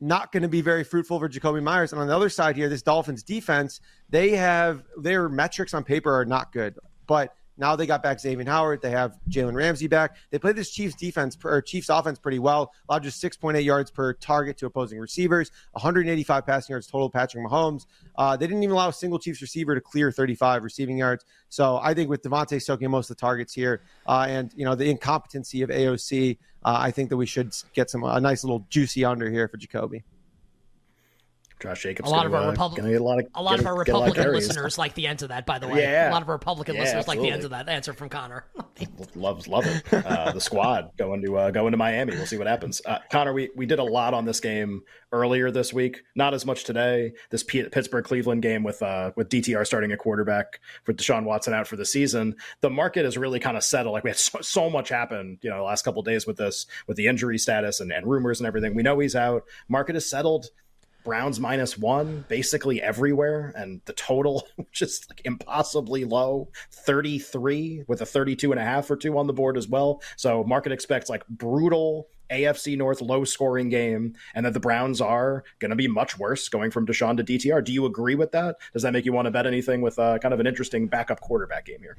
not 0.00 0.32
going 0.32 0.42
to 0.42 0.48
be 0.48 0.60
very 0.60 0.84
fruitful 0.84 1.18
for 1.18 1.28
Jakobi 1.28 1.62
Meyers. 1.62 1.92
And 1.92 2.00
on 2.00 2.08
the 2.08 2.16
other 2.16 2.28
side 2.28 2.56
here, 2.56 2.68
this 2.68 2.82
Dolphins 2.82 3.22
defense, 3.22 3.80
they 4.08 4.30
have 4.30 4.82
their 4.96 5.28
metrics 5.28 5.74
on 5.74 5.84
paper 5.84 6.14
are 6.14 6.24
not 6.24 6.52
good, 6.52 6.76
but 7.06 7.34
now 7.56 7.76
they 7.76 7.86
got 7.86 8.02
back 8.02 8.20
Xavier 8.20 8.44
Howard. 8.46 8.82
They 8.82 8.90
have 8.90 9.16
Jalen 9.28 9.54
Ramsey 9.54 9.86
back. 9.86 10.16
They 10.30 10.38
played 10.38 10.56
this 10.56 10.70
Chiefs 10.70 10.94
defense 10.94 11.36
or 11.44 11.62
Chiefs 11.62 11.88
offense 11.88 12.18
pretty 12.18 12.38
well. 12.38 12.72
Allowed 12.88 13.04
just 13.04 13.22
6.8 13.22 13.64
yards 13.64 13.90
per 13.90 14.12
target 14.14 14.56
to 14.58 14.66
opposing 14.66 14.98
receivers, 14.98 15.50
185 15.72 16.46
passing 16.46 16.72
yards 16.72 16.86
total. 16.86 17.10
Patrick 17.10 17.44
Mahomes. 17.44 17.86
Uh, 18.16 18.36
they 18.36 18.46
didn't 18.46 18.62
even 18.62 18.72
allow 18.72 18.88
a 18.88 18.92
single 18.92 19.18
Chiefs 19.18 19.40
receiver 19.40 19.74
to 19.74 19.80
clear 19.80 20.10
35 20.10 20.62
receiving 20.62 20.98
yards. 20.98 21.24
So 21.48 21.78
I 21.82 21.94
think 21.94 22.08
with 22.10 22.22
Davante 22.22 22.60
soaking 22.60 22.90
most 22.90 23.10
of 23.10 23.16
the 23.16 23.20
targets 23.20 23.52
here, 23.52 23.82
uh, 24.06 24.26
and 24.28 24.52
you 24.56 24.64
know 24.64 24.74
the 24.74 24.88
incompetency 24.88 25.62
of 25.62 25.70
AOC, 25.70 26.38
uh, 26.64 26.76
I 26.80 26.90
think 26.90 27.10
that 27.10 27.16
we 27.16 27.26
should 27.26 27.54
get 27.72 27.90
some 27.90 28.02
a 28.04 28.20
nice 28.20 28.42
little 28.42 28.66
juicy 28.70 29.04
under 29.04 29.30
here 29.30 29.48
for 29.48 29.58
Jakobi 29.58 30.02
Josh 31.64 31.82
Jacobs. 31.82 32.08
A 32.08 32.12
lot 32.12 32.24
gonna, 32.24 32.36
of 32.36 32.42
our 32.44 32.50
Republican, 32.50 32.94
a 32.94 32.98
lot 32.98 33.18
of 33.18 33.26
a 33.34 33.42
lot 33.42 33.58
of 33.58 33.66
our 33.66 33.72
lot 33.74 33.80
of 33.80 33.86
Republican 33.88 34.32
listeners 34.32 34.78
like 34.78 34.94
the 34.94 35.06
end 35.06 35.22
of 35.22 35.30
that. 35.30 35.46
By 35.46 35.58
the 35.58 35.66
way, 35.66 35.82
Yeah. 35.82 36.10
a 36.10 36.12
lot 36.12 36.22
of 36.22 36.28
our 36.28 36.34
Republican 36.34 36.74
Yeah, 36.74 36.82
listeners 36.82 37.08
like 37.08 37.20
the 37.20 37.30
end 37.30 37.44
of 37.44 37.50
that 37.50 37.68
answer 37.68 37.92
from 37.92 38.08
Connor. 38.08 38.44
Loves 39.14 39.48
love 39.48 39.64
it. 39.66 39.82
Uh, 39.92 40.32
the 40.32 40.40
squad 40.40 40.90
going 40.96 41.22
to 41.24 41.36
uh, 41.38 41.50
going 41.50 41.70
to 41.72 41.76
Miami. 41.76 42.12
We'll 42.12 42.26
see 42.26 42.36
what 42.36 42.46
happens. 42.46 42.82
Uh, 42.84 42.98
Connor, 43.10 43.32
we 43.32 43.50
we 43.56 43.66
did 43.66 43.78
a 43.78 43.84
lot 43.84 44.14
on 44.14 44.24
this 44.24 44.40
game 44.40 44.82
earlier 45.12 45.50
this 45.50 45.72
week. 45.72 46.02
Not 46.14 46.34
as 46.34 46.44
much 46.44 46.64
today. 46.64 47.12
This 47.30 47.42
P- 47.42 47.62
Pittsburgh 47.68 48.04
Cleveland 48.04 48.42
game 48.42 48.62
with 48.62 48.82
uh, 48.82 49.12
with 49.16 49.28
DTR 49.28 49.66
starting 49.66 49.92
a 49.92 49.96
quarterback 49.96 50.60
with 50.86 50.96
Deshaun 50.98 51.24
Watson 51.24 51.54
out 51.54 51.66
for 51.66 51.76
the 51.76 51.86
season. 51.86 52.36
The 52.60 52.70
market 52.70 53.06
is 53.06 53.16
really 53.16 53.40
kind 53.40 53.56
of 53.56 53.64
settled. 53.64 53.92
Like 53.94 54.04
we 54.04 54.10
had 54.10 54.18
so, 54.18 54.40
so 54.42 54.68
much 54.68 54.88
happen, 54.88 55.38
you 55.40 55.50
know, 55.50 55.58
the 55.58 55.62
last 55.62 55.84
couple 55.84 56.00
of 56.00 56.06
days 56.06 56.26
with 56.26 56.36
this 56.36 56.66
with 56.86 56.96
the 56.96 57.06
injury 57.06 57.38
status 57.38 57.80
and, 57.80 57.92
and 57.92 58.06
rumors 58.06 58.40
and 58.40 58.46
everything. 58.46 58.74
We 58.74 58.82
know 58.82 58.98
he's 58.98 59.16
out. 59.16 59.44
Market 59.68 59.96
is 59.96 60.08
settled. 60.08 60.46
Browns 61.04 61.38
minus 61.38 61.78
one 61.78 62.24
basically 62.28 62.82
everywhere, 62.82 63.52
and 63.54 63.80
the 63.84 63.92
total 63.92 64.48
just 64.72 65.10
like 65.10 65.22
impossibly 65.24 66.04
low 66.04 66.48
33 66.72 67.84
with 67.86 68.00
a 68.00 68.06
32 68.06 68.50
and 68.50 68.60
a 68.60 68.64
half 68.64 68.90
or 68.90 68.96
two 68.96 69.16
on 69.18 69.26
the 69.26 69.32
board 69.32 69.56
as 69.56 69.68
well. 69.68 70.02
So, 70.16 70.42
market 70.42 70.72
expects 70.72 71.08
like 71.08 71.26
brutal 71.28 72.08
AFC 72.30 72.76
North 72.76 73.00
low 73.00 73.24
scoring 73.24 73.68
game, 73.68 74.14
and 74.34 74.44
that 74.46 74.54
the 74.54 74.60
Browns 74.60 75.00
are 75.00 75.44
going 75.58 75.70
to 75.70 75.76
be 75.76 75.88
much 75.88 76.18
worse 76.18 76.48
going 76.48 76.70
from 76.70 76.86
Deshaun 76.86 77.16
to 77.18 77.24
DTR. 77.24 77.62
Do 77.62 77.72
you 77.72 77.84
agree 77.86 78.14
with 78.14 78.32
that? 78.32 78.56
Does 78.72 78.82
that 78.82 78.92
make 78.92 79.04
you 79.04 79.12
want 79.12 79.26
to 79.26 79.30
bet 79.30 79.46
anything 79.46 79.82
with 79.82 79.98
uh, 79.98 80.18
kind 80.18 80.34
of 80.34 80.40
an 80.40 80.46
interesting 80.46 80.86
backup 80.86 81.20
quarterback 81.20 81.66
game 81.66 81.80
here? 81.80 81.96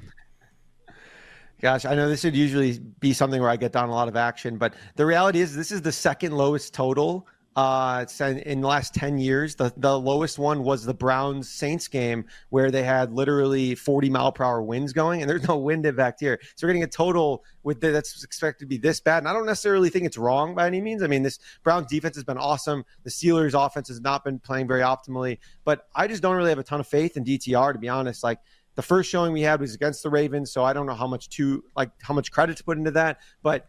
Gosh, 1.62 1.86
I 1.86 1.94
know 1.94 2.08
this 2.08 2.22
would 2.24 2.36
usually 2.36 2.78
be 3.00 3.14
something 3.14 3.40
where 3.40 3.48
I 3.48 3.56
get 3.56 3.72
down 3.72 3.88
a 3.88 3.92
lot 3.92 4.08
of 4.08 4.16
action, 4.16 4.58
but 4.58 4.74
the 4.96 5.06
reality 5.06 5.40
is 5.40 5.56
this 5.56 5.72
is 5.72 5.80
the 5.80 5.92
second 5.92 6.32
lowest 6.32 6.74
total 6.74 7.26
uh, 7.56 8.04
in, 8.20 8.60
the 8.60 8.68
last 8.68 8.94
10 8.94 9.16
years. 9.16 9.54
The, 9.54 9.72
the 9.78 9.98
lowest 9.98 10.38
one 10.38 10.62
was 10.62 10.84
the 10.84 10.92
Browns 10.92 11.48
Saints 11.48 11.88
game 11.88 12.26
where 12.50 12.70
they 12.70 12.82
had 12.82 13.12
literally 13.14 13.74
40 13.74 14.10
mile 14.10 14.30
per 14.30 14.44
hour 14.44 14.62
winds 14.62 14.92
going, 14.92 15.22
and 15.22 15.30
there's 15.30 15.48
no 15.48 15.56
wind 15.56 15.86
impact 15.86 16.20
here. 16.20 16.38
So 16.54 16.66
we're 16.66 16.74
getting 16.74 16.82
a 16.82 16.88
total 16.88 17.44
with 17.62 17.80
the, 17.80 17.92
that's 17.92 18.22
expected 18.22 18.64
to 18.64 18.68
be 18.68 18.76
this 18.76 19.00
bad. 19.00 19.18
And 19.18 19.28
I 19.28 19.32
don't 19.32 19.46
necessarily 19.46 19.88
think 19.88 20.04
it's 20.04 20.18
wrong 20.18 20.54
by 20.54 20.66
any 20.66 20.82
means. 20.82 21.02
I 21.02 21.06
mean, 21.06 21.22
this 21.22 21.38
Browns 21.64 21.86
defense 21.86 22.14
has 22.16 22.24
been 22.24 22.38
awesome. 22.38 22.84
The 23.04 23.10
Steelers 23.10 23.54
offense 23.54 23.88
has 23.88 24.02
not 24.02 24.22
been 24.22 24.38
playing 24.38 24.68
very 24.68 24.82
optimally, 24.82 25.38
but 25.64 25.88
I 25.94 26.08
just 26.08 26.22
don't 26.22 26.36
really 26.36 26.50
have 26.50 26.58
a 26.58 26.64
ton 26.64 26.80
of 26.80 26.86
faith 26.86 27.16
in 27.16 27.24
DTR, 27.24 27.72
to 27.72 27.78
be 27.78 27.88
honest. 27.88 28.22
Like, 28.22 28.38
the 28.74 28.82
first 28.82 29.08
showing 29.08 29.32
we 29.32 29.40
had 29.40 29.58
was 29.58 29.74
against 29.74 30.02
the 30.02 30.10
Ravens, 30.10 30.52
so 30.52 30.62
I 30.62 30.74
don't 30.74 30.84
know 30.84 30.94
how 30.94 31.06
much 31.06 31.30
to 31.30 31.64
like 31.74 31.92
how 32.02 32.12
much 32.12 32.30
credit 32.30 32.58
to 32.58 32.64
put 32.64 32.76
into 32.76 32.90
that. 32.90 33.20
But 33.42 33.66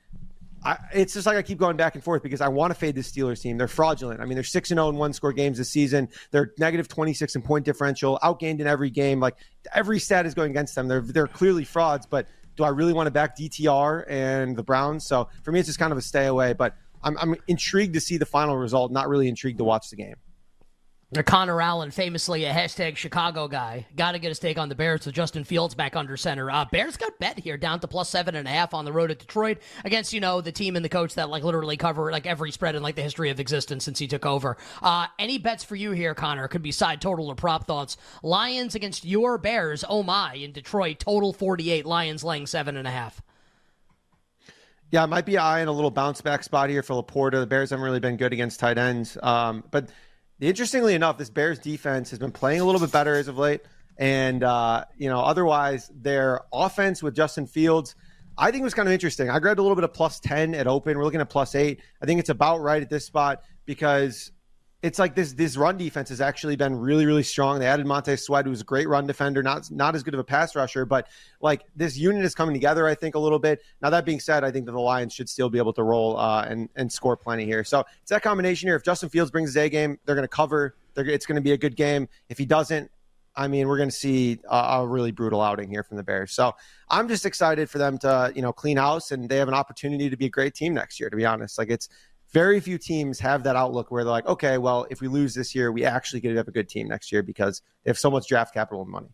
I, 0.67 0.77
it's 0.93 1.13
just 1.13 1.25
like 1.25 1.37
I 1.37 1.41
keep 1.43 1.59
going 1.59 1.77
back 1.77 1.95
and 1.95 2.03
forth 2.03 2.21
because 2.21 2.41
I 2.41 2.49
want 2.49 2.71
to 2.71 2.75
fade 2.75 2.93
the 2.93 3.01
Steelers 3.01 3.41
team. 3.41 3.57
They're 3.57 3.69
fraudulent. 3.69 4.19
I 4.19 4.25
mean, 4.25 4.33
they're 4.33 4.43
six 4.43 4.69
and 4.69 4.77
zero 4.77 4.89
in 4.89 4.97
one 4.97 5.13
score 5.13 5.31
games 5.31 5.57
this 5.57 5.69
season. 5.69 6.09
They're 6.31 6.51
negative 6.59 6.89
twenty 6.89 7.13
six 7.13 7.35
in 7.35 7.41
point 7.41 7.63
differential, 7.63 8.19
outgained 8.21 8.59
in 8.59 8.67
every 8.67 8.89
game. 8.89 9.21
Like 9.21 9.37
every 9.73 9.97
stat 9.97 10.25
is 10.25 10.33
going 10.33 10.51
against 10.51 10.75
them. 10.75 10.89
They're 10.89 10.99
they're 10.99 11.27
clearly 11.27 11.63
frauds. 11.63 12.05
But 12.05 12.27
do 12.57 12.65
I 12.65 12.69
really 12.69 12.91
want 12.91 13.07
to 13.07 13.11
back 13.11 13.37
DTR 13.37 14.03
and 14.09 14.57
the 14.57 14.63
Browns? 14.63 15.05
So 15.05 15.29
for 15.43 15.53
me, 15.53 15.59
it's 15.59 15.67
just 15.67 15.79
kind 15.79 15.93
of 15.93 15.97
a 15.97 16.01
stay 16.01 16.25
away. 16.25 16.51
But 16.51 16.75
I'm 17.01 17.17
I'm 17.17 17.35
intrigued 17.47 17.93
to 17.93 18.01
see 18.01 18.17
the 18.17 18.25
final 18.25 18.57
result. 18.57 18.91
Not 18.91 19.07
really 19.07 19.29
intrigued 19.29 19.59
to 19.59 19.63
watch 19.63 19.89
the 19.89 19.95
game. 19.95 20.15
Connor 21.25 21.61
Allen, 21.61 21.89
famously 21.91 22.43
a 22.43 22.51
hashtag 22.51 22.97
Chicago 22.97 23.47
guy, 23.47 23.87
got 23.95 24.11
to 24.11 24.19
get 24.19 24.27
his 24.27 24.39
take 24.39 24.57
on 24.57 24.67
the 24.67 24.75
Bears 24.75 25.05
with 25.05 25.15
Justin 25.15 25.45
Fields 25.45 25.73
back 25.73 25.95
under 25.95 26.17
center. 26.17 26.51
Uh, 26.51 26.65
Bears 26.65 26.97
got 26.97 27.17
bet 27.17 27.39
here 27.39 27.55
down 27.55 27.79
to 27.79 27.87
plus 27.87 28.09
seven 28.09 28.35
and 28.35 28.45
a 28.45 28.51
half 28.51 28.73
on 28.73 28.83
the 28.83 28.91
road 28.91 29.09
at 29.09 29.19
Detroit 29.19 29.59
against 29.85 30.11
you 30.11 30.19
know 30.19 30.41
the 30.41 30.51
team 30.51 30.75
and 30.75 30.83
the 30.83 30.89
coach 30.89 31.13
that 31.15 31.29
like 31.29 31.45
literally 31.45 31.77
cover 31.77 32.11
like 32.11 32.27
every 32.27 32.51
spread 32.51 32.75
in 32.75 32.83
like 32.83 32.95
the 32.95 33.01
history 33.01 33.29
of 33.29 33.39
existence 33.39 33.85
since 33.85 33.99
he 33.99 34.07
took 34.07 34.25
over. 34.25 34.57
Uh, 34.81 35.07
any 35.17 35.37
bets 35.37 35.63
for 35.63 35.77
you 35.77 35.91
here, 35.91 36.13
Connor? 36.13 36.49
Could 36.49 36.61
be 36.61 36.73
side 36.73 36.99
total 36.99 37.29
or 37.29 37.35
prop 37.35 37.65
thoughts. 37.65 37.95
Lions 38.21 38.75
against 38.75 39.05
your 39.05 39.37
Bears. 39.37 39.85
Oh 39.87 40.03
my! 40.03 40.33
In 40.33 40.51
Detroit, 40.51 40.99
total 40.99 41.31
forty 41.31 41.71
eight. 41.71 41.85
Lions 41.85 42.21
laying 42.21 42.45
seven 42.45 42.75
and 42.75 42.87
a 42.87 42.91
half. 42.91 43.21
Yeah, 44.91 45.05
might 45.05 45.25
be 45.25 45.37
eyeing 45.37 45.69
a 45.69 45.71
little 45.71 45.91
bounce 45.91 46.19
back 46.19 46.43
spot 46.43 46.69
here 46.69 46.83
for 46.83 47.01
Laporta. 47.01 47.39
The 47.39 47.47
Bears 47.47 47.69
haven't 47.69 47.85
really 47.85 48.01
been 48.01 48.17
good 48.17 48.33
against 48.33 48.59
tight 48.59 48.77
ends, 48.77 49.17
um, 49.23 49.63
but 49.71 49.89
interestingly 50.39 50.93
enough, 50.93 51.17
this 51.17 51.29
Bears 51.29 51.59
defense 51.59 52.09
has 52.11 52.19
been 52.19 52.31
playing 52.31 52.61
a 52.61 52.65
little 52.65 52.81
bit 52.81 52.91
better 52.91 53.15
as 53.15 53.27
of 53.27 53.37
late. 53.37 53.61
And, 53.97 54.43
uh, 54.43 54.85
you 54.95 55.09
know, 55.09 55.21
otherwise, 55.21 55.91
their 55.95 56.41
offense 56.53 57.01
with 57.01 57.15
Justin 57.15 57.47
Fields, 57.47 57.95
I 58.37 58.51
think 58.51 58.63
was 58.63 58.75
kind 58.75 58.87
of 58.87 58.93
interesting. 58.93 59.29
I 59.29 59.39
grabbed 59.39 59.59
a 59.59 59.63
little 59.63 59.75
bit 59.75 59.83
of 59.83 59.93
plus 59.93 60.19
10 60.19 60.53
at 60.53 60.67
open. 60.67 60.97
We're 60.97 61.03
looking 61.03 61.21
at 61.21 61.29
plus 61.29 61.55
eight. 61.55 61.81
I 62.01 62.05
think 62.05 62.19
it's 62.19 62.29
about 62.29 62.61
right 62.61 62.81
at 62.81 62.89
this 62.89 63.05
spot 63.05 63.41
because 63.65 64.31
it's 64.87 64.99
like 64.99 65.15
this 65.15 65.33
this 65.33 65.57
run 65.57 65.75
defense 65.77 66.07
has 66.09 66.21
actually 66.21 66.55
been 66.55 66.73
really 66.73 67.05
really 67.05 67.21
strong. 67.21 67.59
They 67.59 67.67
added 67.67 67.85
Montez 67.85 68.23
Sweat, 68.23 68.45
who's 68.45 68.61
a 68.61 68.63
great 68.63 68.87
run 68.87 69.05
defender, 69.05 69.43
not 69.43 69.69
not 69.69 69.95
as 69.95 70.01
good 70.01 70.13
of 70.13 70.19
a 70.21 70.23
pass 70.23 70.55
rusher, 70.55 70.85
but 70.85 71.09
like 71.41 71.65
this 71.75 71.97
unit 71.97 72.23
is 72.23 72.33
coming 72.33 72.53
together. 72.53 72.87
I 72.87 72.95
think 72.95 73.15
a 73.15 73.19
little 73.19 73.37
bit. 73.37 73.61
Now 73.81 73.89
that 73.89 74.05
being 74.05 74.21
said, 74.21 74.45
I 74.45 74.51
think 74.51 74.65
that 74.65 74.71
the 74.71 74.79
Lions 74.79 75.13
should 75.13 75.27
still 75.27 75.49
be 75.49 75.57
able 75.57 75.73
to 75.73 75.83
roll 75.83 76.17
uh, 76.17 76.45
and 76.47 76.69
and 76.77 76.89
score 76.89 77.17
plenty 77.17 77.43
here. 77.43 77.65
So 77.65 77.83
it's 78.01 78.09
that 78.11 78.23
combination 78.23 78.69
here. 78.69 78.77
If 78.77 78.83
Justin 78.83 79.09
Fields 79.09 79.29
brings 79.29 79.49
his 79.49 79.57
A 79.57 79.69
game, 79.69 79.99
they're 80.05 80.15
going 80.15 80.23
to 80.23 80.29
cover. 80.29 80.75
They're, 80.93 81.05
it's 81.05 81.25
going 81.25 81.35
to 81.35 81.41
be 81.41 81.51
a 81.51 81.57
good 81.57 81.75
game. 81.75 82.07
If 82.29 82.37
he 82.37 82.45
doesn't, 82.45 82.89
I 83.35 83.49
mean, 83.49 83.67
we're 83.67 83.77
going 83.77 83.89
to 83.89 83.95
see 83.95 84.39
a, 84.49 84.55
a, 84.55 84.87
really 84.87 85.11
brutal 85.11 85.41
outing 85.41 85.69
here 85.69 85.83
from 85.83 85.97
the 85.97 86.03
Bears. 86.03 86.31
So 86.31 86.55
I'm 86.89 87.07
just 87.07 87.23
excited 87.23 87.69
for 87.69 87.77
them 87.77 87.99
to, 87.99 88.31
you 88.35 88.41
know, 88.41 88.51
clean 88.51 88.77
house 88.77 89.11
and 89.11 89.29
they 89.29 89.37
have 89.37 89.47
an 89.47 89.53
opportunity 89.53 90.09
to 90.09 90.17
be 90.17 90.25
a 90.25 90.29
great 90.29 90.55
team 90.55 90.73
next 90.73 90.99
year. 90.99 91.11
To 91.11 91.15
be 91.15 91.25
honest, 91.25 91.59
like 91.59 91.69
it's 91.69 91.87
very 92.31 92.59
few 92.59 92.77
teams 92.77 93.19
have 93.19 93.43
that 93.43 93.55
outlook 93.55 93.89
where 93.89 94.03
they're 94.03 94.11
like, 94.11 94.25
okay, 94.25 94.57
well, 94.57 94.85
if 94.89 95.01
we 95.01 95.07
lose 95.07 95.33
this 95.33 95.55
year, 95.55 95.71
we 95.71 95.85
actually 95.85 96.19
get 96.19 96.29
to 96.29 96.35
have 96.35 96.47
a 96.47 96.51
good 96.51 96.67
team 96.69 96.87
next 96.87 97.11
year 97.11 97.23
because 97.23 97.61
they 97.83 97.89
have 97.89 97.97
so 97.97 98.11
much 98.11 98.27
draft 98.27 98.53
capital 98.53 98.81
and 98.81 98.91
money. 98.91 99.09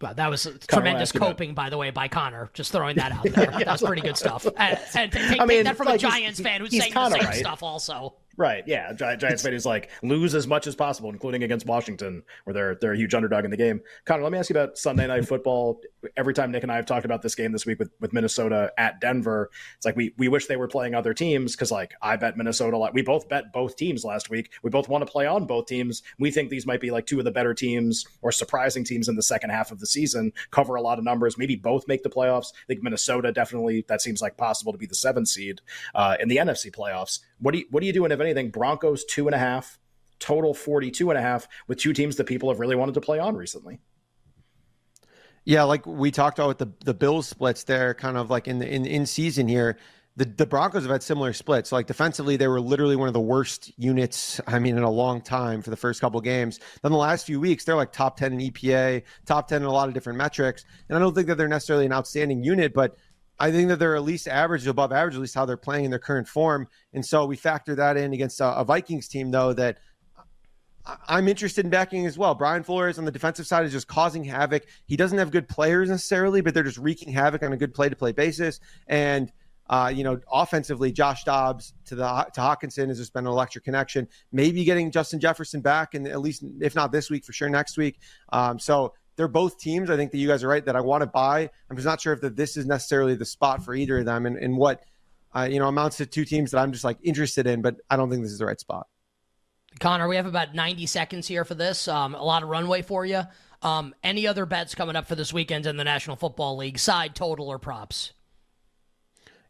Well, 0.00 0.14
that 0.14 0.30
was 0.30 0.48
tremendous 0.66 1.12
coping, 1.12 1.52
by 1.52 1.68
the 1.68 1.76
way, 1.76 1.90
by 1.90 2.08
Connor. 2.08 2.48
Just 2.54 2.72
throwing 2.72 2.96
that 2.96 3.12
out 3.12 3.24
there. 3.34 3.50
That 3.50 3.66
was 3.66 3.82
pretty 3.82 4.00
good 4.00 4.16
stuff. 4.16 4.46
And, 4.56 4.78
and 4.94 5.12
take, 5.12 5.40
I 5.40 5.44
mean, 5.44 5.64
that 5.64 5.76
from 5.76 5.88
like, 5.88 5.96
a 5.96 5.98
Giants 5.98 6.38
he's- 6.38 6.48
fan 6.48 6.60
who's 6.62 6.72
he's 6.72 6.82
saying 6.82 6.94
the 6.94 7.10
same 7.10 7.24
right. 7.24 7.34
stuff 7.34 7.62
also. 7.62 8.16
Right. 8.40 8.64
Yeah. 8.66 8.94
Gi- 8.94 9.18
Giants 9.18 9.42
fan 9.42 9.52
is 9.52 9.66
like 9.66 9.90
lose 10.02 10.34
as 10.34 10.46
much 10.46 10.66
as 10.66 10.74
possible, 10.74 11.10
including 11.10 11.42
against 11.42 11.66
Washington, 11.66 12.22
where 12.44 12.54
they're 12.54 12.74
they're 12.74 12.92
a 12.94 12.96
huge 12.96 13.12
underdog 13.12 13.44
in 13.44 13.50
the 13.50 13.56
game. 13.58 13.82
Connor, 14.06 14.22
let 14.22 14.32
me 14.32 14.38
ask 14.38 14.48
you 14.48 14.56
about 14.56 14.78
Sunday 14.78 15.06
night 15.06 15.28
football. 15.28 15.82
Every 16.16 16.32
time 16.32 16.50
Nick 16.50 16.62
and 16.62 16.72
I 16.72 16.76
have 16.76 16.86
talked 16.86 17.04
about 17.04 17.20
this 17.20 17.34
game 17.34 17.52
this 17.52 17.66
week 17.66 17.78
with, 17.78 17.90
with 18.00 18.14
Minnesota 18.14 18.72
at 18.78 18.98
Denver, 18.98 19.50
it's 19.76 19.84
like 19.84 19.94
we 19.94 20.14
we 20.16 20.28
wish 20.28 20.46
they 20.46 20.56
were 20.56 20.68
playing 20.68 20.94
other 20.94 21.12
teams 21.12 21.54
because 21.54 21.70
like 21.70 21.92
I 22.00 22.16
bet 22.16 22.38
Minnesota. 22.38 22.78
Like 22.78 22.94
we 22.94 23.02
both 23.02 23.28
bet 23.28 23.52
both 23.52 23.76
teams 23.76 24.06
last 24.06 24.30
week. 24.30 24.50
We 24.62 24.70
both 24.70 24.88
want 24.88 25.06
to 25.06 25.12
play 25.12 25.26
on 25.26 25.44
both 25.44 25.66
teams. 25.66 26.02
We 26.18 26.30
think 26.30 26.48
these 26.48 26.66
might 26.66 26.80
be 26.80 26.90
like 26.90 27.04
two 27.04 27.18
of 27.18 27.26
the 27.26 27.30
better 27.30 27.52
teams 27.52 28.06
or 28.22 28.32
surprising 28.32 28.84
teams 28.84 29.06
in 29.06 29.16
the 29.16 29.22
second 29.22 29.50
half 29.50 29.70
of 29.70 29.80
the 29.80 29.86
season. 29.86 30.32
Cover 30.50 30.76
a 30.76 30.80
lot 30.80 30.96
of 30.96 31.04
numbers. 31.04 31.36
Maybe 31.36 31.56
both 31.56 31.86
make 31.86 32.04
the 32.04 32.08
playoffs. 32.08 32.54
I 32.54 32.68
think 32.68 32.82
Minnesota 32.82 33.32
definitely 33.32 33.84
that 33.88 34.00
seems 34.00 34.22
like 34.22 34.38
possible 34.38 34.72
to 34.72 34.78
be 34.78 34.86
the 34.86 34.94
seventh 34.94 35.28
seed 35.28 35.60
uh, 35.94 36.16
in 36.18 36.28
the 36.28 36.38
NFC 36.38 36.74
playoffs. 36.74 37.18
What 37.40 37.52
do 37.52 37.58
you 37.58 37.66
what 37.70 37.82
are 37.82 37.86
you 37.86 37.92
doing 37.92 38.12
if 38.12 38.20
anything? 38.30 38.50
Broncos 38.50 39.04
two 39.04 39.26
and 39.26 39.34
a 39.34 39.38
half, 39.38 39.78
total 40.18 40.54
42 40.54 41.10
and 41.10 41.18
a 41.18 41.22
half 41.22 41.48
with 41.66 41.78
two 41.78 41.92
teams 41.92 42.16
that 42.16 42.24
people 42.24 42.48
have 42.50 42.60
really 42.60 42.76
wanted 42.76 42.94
to 42.94 43.00
play 43.00 43.18
on 43.18 43.36
recently. 43.36 43.80
Yeah, 45.44 45.64
like 45.64 45.86
we 45.86 46.10
talked 46.10 46.38
about 46.38 46.48
with 46.48 46.58
the 46.58 46.72
the 46.84 46.94
Bills 46.94 47.26
splits 47.26 47.64
there, 47.64 47.94
kind 47.94 48.16
of 48.16 48.30
like 48.30 48.46
in 48.46 48.58
the 48.58 48.72
in 48.72 48.84
in 48.86 49.06
season 49.06 49.48
here. 49.48 49.78
The 50.16 50.26
the 50.26 50.44
Broncos 50.44 50.82
have 50.82 50.90
had 50.90 51.02
similar 51.02 51.32
splits. 51.32 51.72
Like 51.72 51.86
defensively, 51.86 52.36
they 52.36 52.46
were 52.46 52.60
literally 52.60 52.96
one 52.96 53.08
of 53.08 53.14
the 53.14 53.20
worst 53.20 53.72
units. 53.78 54.40
I 54.46 54.58
mean, 54.58 54.76
in 54.76 54.82
a 54.82 54.90
long 54.90 55.22
time 55.22 55.62
for 55.62 55.70
the 55.70 55.76
first 55.76 56.00
couple 56.00 56.20
games. 56.20 56.60
Then 56.82 56.92
the 56.92 56.98
last 56.98 57.24
few 57.26 57.40
weeks, 57.40 57.64
they're 57.64 57.76
like 57.76 57.92
top 57.92 58.16
ten 58.18 58.34
in 58.34 58.50
EPA, 58.50 59.02
top 59.24 59.48
ten 59.48 59.62
in 59.62 59.68
a 59.68 59.72
lot 59.72 59.88
of 59.88 59.94
different 59.94 60.18
metrics. 60.18 60.64
And 60.88 60.98
I 60.98 61.00
don't 61.00 61.14
think 61.14 61.26
that 61.28 61.38
they're 61.38 61.48
necessarily 61.48 61.86
an 61.86 61.92
outstanding 61.92 62.44
unit, 62.44 62.74
but 62.74 62.96
I 63.40 63.50
think 63.50 63.68
that 63.68 63.78
they're 63.78 63.96
at 63.96 64.02
least 64.02 64.28
average, 64.28 64.66
above 64.66 64.92
average, 64.92 65.14
at 65.14 65.20
least 65.20 65.34
how 65.34 65.46
they're 65.46 65.56
playing 65.56 65.86
in 65.86 65.90
their 65.90 65.98
current 65.98 66.28
form. 66.28 66.68
And 66.92 67.04
so 67.04 67.24
we 67.24 67.36
factor 67.36 67.74
that 67.74 67.96
in 67.96 68.12
against 68.12 68.40
a, 68.40 68.54
a 68.54 68.64
Vikings 68.64 69.08
team, 69.08 69.30
though, 69.30 69.54
that 69.54 69.78
I'm 71.08 71.26
interested 71.26 71.64
in 71.64 71.70
backing 71.70 72.06
as 72.06 72.18
well. 72.18 72.34
Brian 72.34 72.62
Flores 72.62 72.98
on 72.98 73.06
the 73.06 73.10
defensive 73.10 73.46
side 73.46 73.64
is 73.64 73.72
just 73.72 73.88
causing 73.88 74.24
havoc. 74.24 74.66
He 74.86 74.96
doesn't 74.96 75.16
have 75.18 75.30
good 75.30 75.48
players 75.48 75.88
necessarily, 75.88 76.42
but 76.42 76.52
they're 76.52 76.62
just 76.62 76.78
wreaking 76.78 77.12
havoc 77.12 77.42
on 77.42 77.52
a 77.52 77.56
good 77.56 77.74
play 77.74 77.88
to 77.88 77.96
play 77.96 78.12
basis. 78.12 78.60
And 78.86 79.32
uh, 79.70 79.88
you 79.94 80.02
know, 80.02 80.18
offensively, 80.32 80.90
Josh 80.90 81.22
Dobbs 81.22 81.74
to 81.84 81.94
the 81.94 82.26
to 82.34 82.40
Hockenson 82.40 82.88
has 82.88 82.98
just 82.98 83.14
been 83.14 83.24
an 83.24 83.30
electric 83.30 83.64
connection. 83.64 84.08
Maybe 84.32 84.64
getting 84.64 84.90
Justin 84.90 85.20
Jefferson 85.20 85.60
back, 85.60 85.94
and 85.94 86.08
at 86.08 86.20
least 86.20 86.44
if 86.60 86.74
not 86.74 86.90
this 86.90 87.08
week, 87.08 87.24
for 87.24 87.32
sure 87.32 87.48
next 87.48 87.78
week. 87.78 88.00
Um, 88.32 88.58
so 88.58 88.94
they're 89.20 89.28
both 89.28 89.58
teams. 89.58 89.90
I 89.90 89.98
think 89.98 90.12
that 90.12 90.16
you 90.16 90.26
guys 90.26 90.42
are 90.42 90.48
right 90.48 90.64
that 90.64 90.76
I 90.76 90.80
want 90.80 91.02
to 91.02 91.06
buy. 91.06 91.50
I'm 91.68 91.76
just 91.76 91.84
not 91.84 92.00
sure 92.00 92.14
if 92.14 92.22
that 92.22 92.36
this 92.36 92.56
is 92.56 92.64
necessarily 92.64 93.16
the 93.16 93.26
spot 93.26 93.62
for 93.62 93.74
either 93.74 93.98
of 93.98 94.06
them, 94.06 94.24
and, 94.24 94.38
and 94.38 94.56
what 94.56 94.82
uh, 95.36 95.42
you 95.42 95.58
know 95.58 95.68
amounts 95.68 95.98
to 95.98 96.06
two 96.06 96.24
teams 96.24 96.52
that 96.52 96.58
I'm 96.58 96.72
just 96.72 96.84
like 96.84 96.96
interested 97.02 97.46
in, 97.46 97.60
but 97.60 97.76
I 97.90 97.98
don't 97.98 98.08
think 98.08 98.22
this 98.22 98.32
is 98.32 98.38
the 98.38 98.46
right 98.46 98.58
spot. 98.58 98.86
Connor, 99.78 100.08
we 100.08 100.16
have 100.16 100.24
about 100.24 100.54
90 100.54 100.86
seconds 100.86 101.28
here 101.28 101.44
for 101.44 101.54
this. 101.54 101.86
Um, 101.86 102.14
a 102.14 102.24
lot 102.24 102.42
of 102.42 102.48
runway 102.48 102.80
for 102.80 103.04
you. 103.04 103.24
Um, 103.60 103.94
any 104.02 104.26
other 104.26 104.46
bets 104.46 104.74
coming 104.74 104.96
up 104.96 105.06
for 105.06 105.16
this 105.16 105.34
weekend 105.34 105.66
in 105.66 105.76
the 105.76 105.84
National 105.84 106.16
Football 106.16 106.56
League, 106.56 106.78
side 106.78 107.14
total 107.14 107.46
or 107.46 107.58
props? 107.58 108.14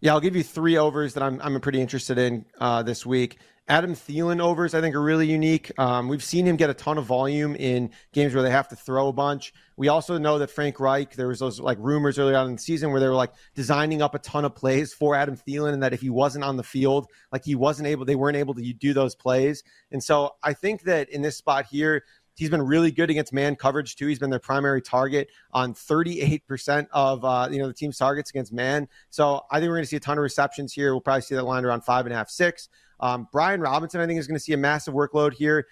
Yeah, 0.00 0.14
I'll 0.14 0.20
give 0.20 0.34
you 0.34 0.42
three 0.42 0.76
overs 0.78 1.14
that 1.14 1.22
I'm 1.22 1.40
I'm 1.42 1.60
pretty 1.60 1.80
interested 1.80 2.18
in 2.18 2.44
uh, 2.58 2.82
this 2.82 3.06
week. 3.06 3.38
Adam 3.70 3.94
Thielen 3.94 4.40
overs, 4.40 4.74
I 4.74 4.80
think, 4.80 4.96
are 4.96 5.00
really 5.00 5.30
unique. 5.30 5.70
Um, 5.78 6.08
we've 6.08 6.24
seen 6.24 6.44
him 6.44 6.56
get 6.56 6.70
a 6.70 6.74
ton 6.74 6.98
of 6.98 7.04
volume 7.04 7.54
in 7.54 7.92
games 8.12 8.34
where 8.34 8.42
they 8.42 8.50
have 8.50 8.66
to 8.70 8.76
throw 8.76 9.06
a 9.06 9.12
bunch. 9.12 9.54
We 9.76 9.86
also 9.86 10.18
know 10.18 10.40
that 10.40 10.50
Frank 10.50 10.80
Reich, 10.80 11.14
there 11.14 11.28
was 11.28 11.38
those 11.38 11.60
like 11.60 11.78
rumors 11.80 12.18
early 12.18 12.34
on 12.34 12.48
in 12.48 12.56
the 12.56 12.60
season 12.60 12.90
where 12.90 12.98
they 12.98 13.06
were 13.06 13.14
like 13.14 13.32
designing 13.54 14.02
up 14.02 14.16
a 14.16 14.18
ton 14.18 14.44
of 14.44 14.56
plays 14.56 14.92
for 14.92 15.14
Adam 15.14 15.36
Thielen, 15.36 15.72
and 15.72 15.82
that 15.84 15.92
if 15.92 16.00
he 16.00 16.10
wasn't 16.10 16.42
on 16.42 16.56
the 16.56 16.64
field, 16.64 17.06
like 17.30 17.44
he 17.44 17.54
wasn't 17.54 17.86
able, 17.86 18.04
they 18.04 18.16
weren't 18.16 18.36
able 18.36 18.54
to 18.54 18.72
do 18.72 18.92
those 18.92 19.14
plays. 19.14 19.62
And 19.92 20.02
so 20.02 20.34
I 20.42 20.52
think 20.52 20.82
that 20.82 21.08
in 21.10 21.22
this 21.22 21.36
spot 21.36 21.64
here, 21.66 22.02
He's 22.36 22.48
been 22.48 22.62
really 22.62 22.90
good 22.90 23.10
against 23.10 23.34
man 23.34 23.54
coverage 23.54 23.96
too. 23.96 24.06
He's 24.06 24.18
been 24.18 24.30
their 24.30 24.38
primary 24.38 24.80
target 24.80 25.28
on 25.52 25.74
38% 25.74 26.86
of 26.90 27.22
uh, 27.22 27.48
you 27.50 27.58
know 27.58 27.66
the 27.66 27.74
team's 27.74 27.98
targets 27.98 28.30
against 28.30 28.50
man. 28.50 28.88
So 29.10 29.42
I 29.50 29.58
think 29.58 29.68
we're 29.68 29.76
going 29.76 29.84
to 29.84 29.90
see 29.90 29.96
a 29.96 30.00
ton 30.00 30.16
of 30.16 30.22
receptions 30.22 30.72
here. 30.72 30.94
We'll 30.94 31.02
probably 31.02 31.20
see 31.20 31.34
that 31.34 31.44
line 31.44 31.66
around 31.66 31.82
five 31.82 32.06
and 32.06 32.14
a 32.14 32.16
half, 32.16 32.30
six. 32.30 32.70
Um, 33.00 33.28
Brian 33.32 33.60
Robinson, 33.60 34.00
I 34.00 34.06
think, 34.06 34.20
is 34.20 34.26
going 34.26 34.36
to 34.36 34.42
see 34.42 34.52
a 34.52 34.56
massive 34.58 34.94
workload 34.94 35.32
here. 35.32 35.66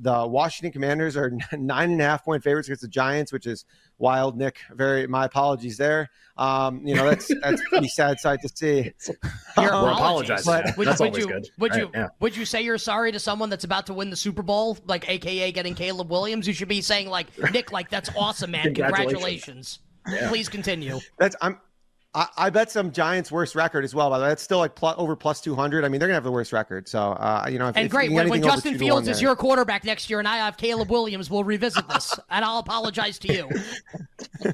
The 0.00 0.24
Washington 0.28 0.70
Commanders 0.70 1.16
are 1.16 1.32
nine 1.52 1.90
and 1.90 2.00
a 2.00 2.04
half 2.04 2.24
point 2.24 2.44
favorites 2.44 2.68
against 2.68 2.82
the 2.82 2.88
Giants, 2.88 3.32
which 3.32 3.46
is 3.46 3.64
wild. 3.98 4.36
Nick, 4.36 4.60
very 4.72 5.08
my 5.08 5.24
apologies 5.24 5.76
there. 5.76 6.08
Um, 6.36 6.86
you 6.86 6.94
know 6.94 7.04
that's 7.04 7.28
that's 7.42 7.60
pretty 7.68 7.88
sad 7.88 8.20
sight 8.20 8.40
to 8.42 8.48
see. 8.48 8.92
Your 9.56 9.72
We're 9.72 9.90
apologies. 9.90 10.46
apologizing. 10.46 10.74
Would, 10.76 10.86
That's 10.86 11.00
would 11.00 11.06
always 11.08 11.24
you 11.24 11.32
good. 11.32 11.48
would 11.58 11.72
Right, 11.72 11.80
you 11.80 11.90
yeah. 11.92 12.08
would 12.20 12.36
you 12.36 12.44
say 12.44 12.62
you're 12.62 12.78
sorry 12.78 13.10
to 13.10 13.18
someone 13.18 13.50
that's 13.50 13.64
about 13.64 13.86
to 13.86 13.92
win 13.94 14.08
the 14.08 14.16
Super 14.16 14.42
Bowl, 14.44 14.78
like 14.86 15.10
AKA 15.10 15.50
getting 15.50 15.74
Caleb 15.74 16.10
Williams? 16.12 16.46
You 16.46 16.54
should 16.54 16.68
be 16.68 16.80
saying 16.80 17.08
like 17.08 17.26
Nick, 17.52 17.72
like 17.72 17.90
that's 17.90 18.08
awesome, 18.16 18.52
man. 18.52 18.62
Congratulations. 18.74 19.80
Congratulations. 20.04 20.30
Please 20.30 20.48
continue. 20.48 21.00
That's 21.18 21.34
I'm. 21.42 21.58
I, 22.14 22.26
I 22.38 22.50
bet 22.50 22.70
some 22.70 22.90
Giants' 22.90 23.30
worst 23.30 23.54
record 23.54 23.84
as 23.84 23.94
well. 23.94 24.08
By 24.08 24.18
the 24.18 24.24
way, 24.24 24.28
that's 24.30 24.42
still 24.42 24.58
like 24.58 24.74
plus, 24.74 24.94
over 24.96 25.14
plus 25.14 25.42
two 25.42 25.54
hundred. 25.54 25.84
I 25.84 25.88
mean, 25.88 25.98
they're 25.98 26.08
gonna 26.08 26.14
have 26.16 26.24
the 26.24 26.32
worst 26.32 26.52
record. 26.52 26.88
So 26.88 27.12
uh, 27.12 27.46
you 27.50 27.58
know, 27.58 27.68
if, 27.68 27.76
And 27.76 27.86
if 27.86 27.92
great, 27.92 28.10
when, 28.10 28.28
when 28.30 28.42
Justin 28.42 28.72
two 28.72 28.78
to 28.78 28.84
one 28.84 28.90
Fields 29.04 29.08
is 29.08 29.18
there- 29.18 29.28
your 29.28 29.36
quarterback 29.36 29.84
next 29.84 30.08
year 30.08 30.18
and 30.18 30.26
I 30.26 30.38
have 30.38 30.56
Caleb 30.56 30.90
Williams, 30.90 31.30
we'll 31.30 31.44
revisit 31.44 31.86
this, 31.88 32.18
and 32.30 32.44
I'll 32.44 32.58
apologize 32.58 33.18
to 33.20 33.32
you. 33.32 33.48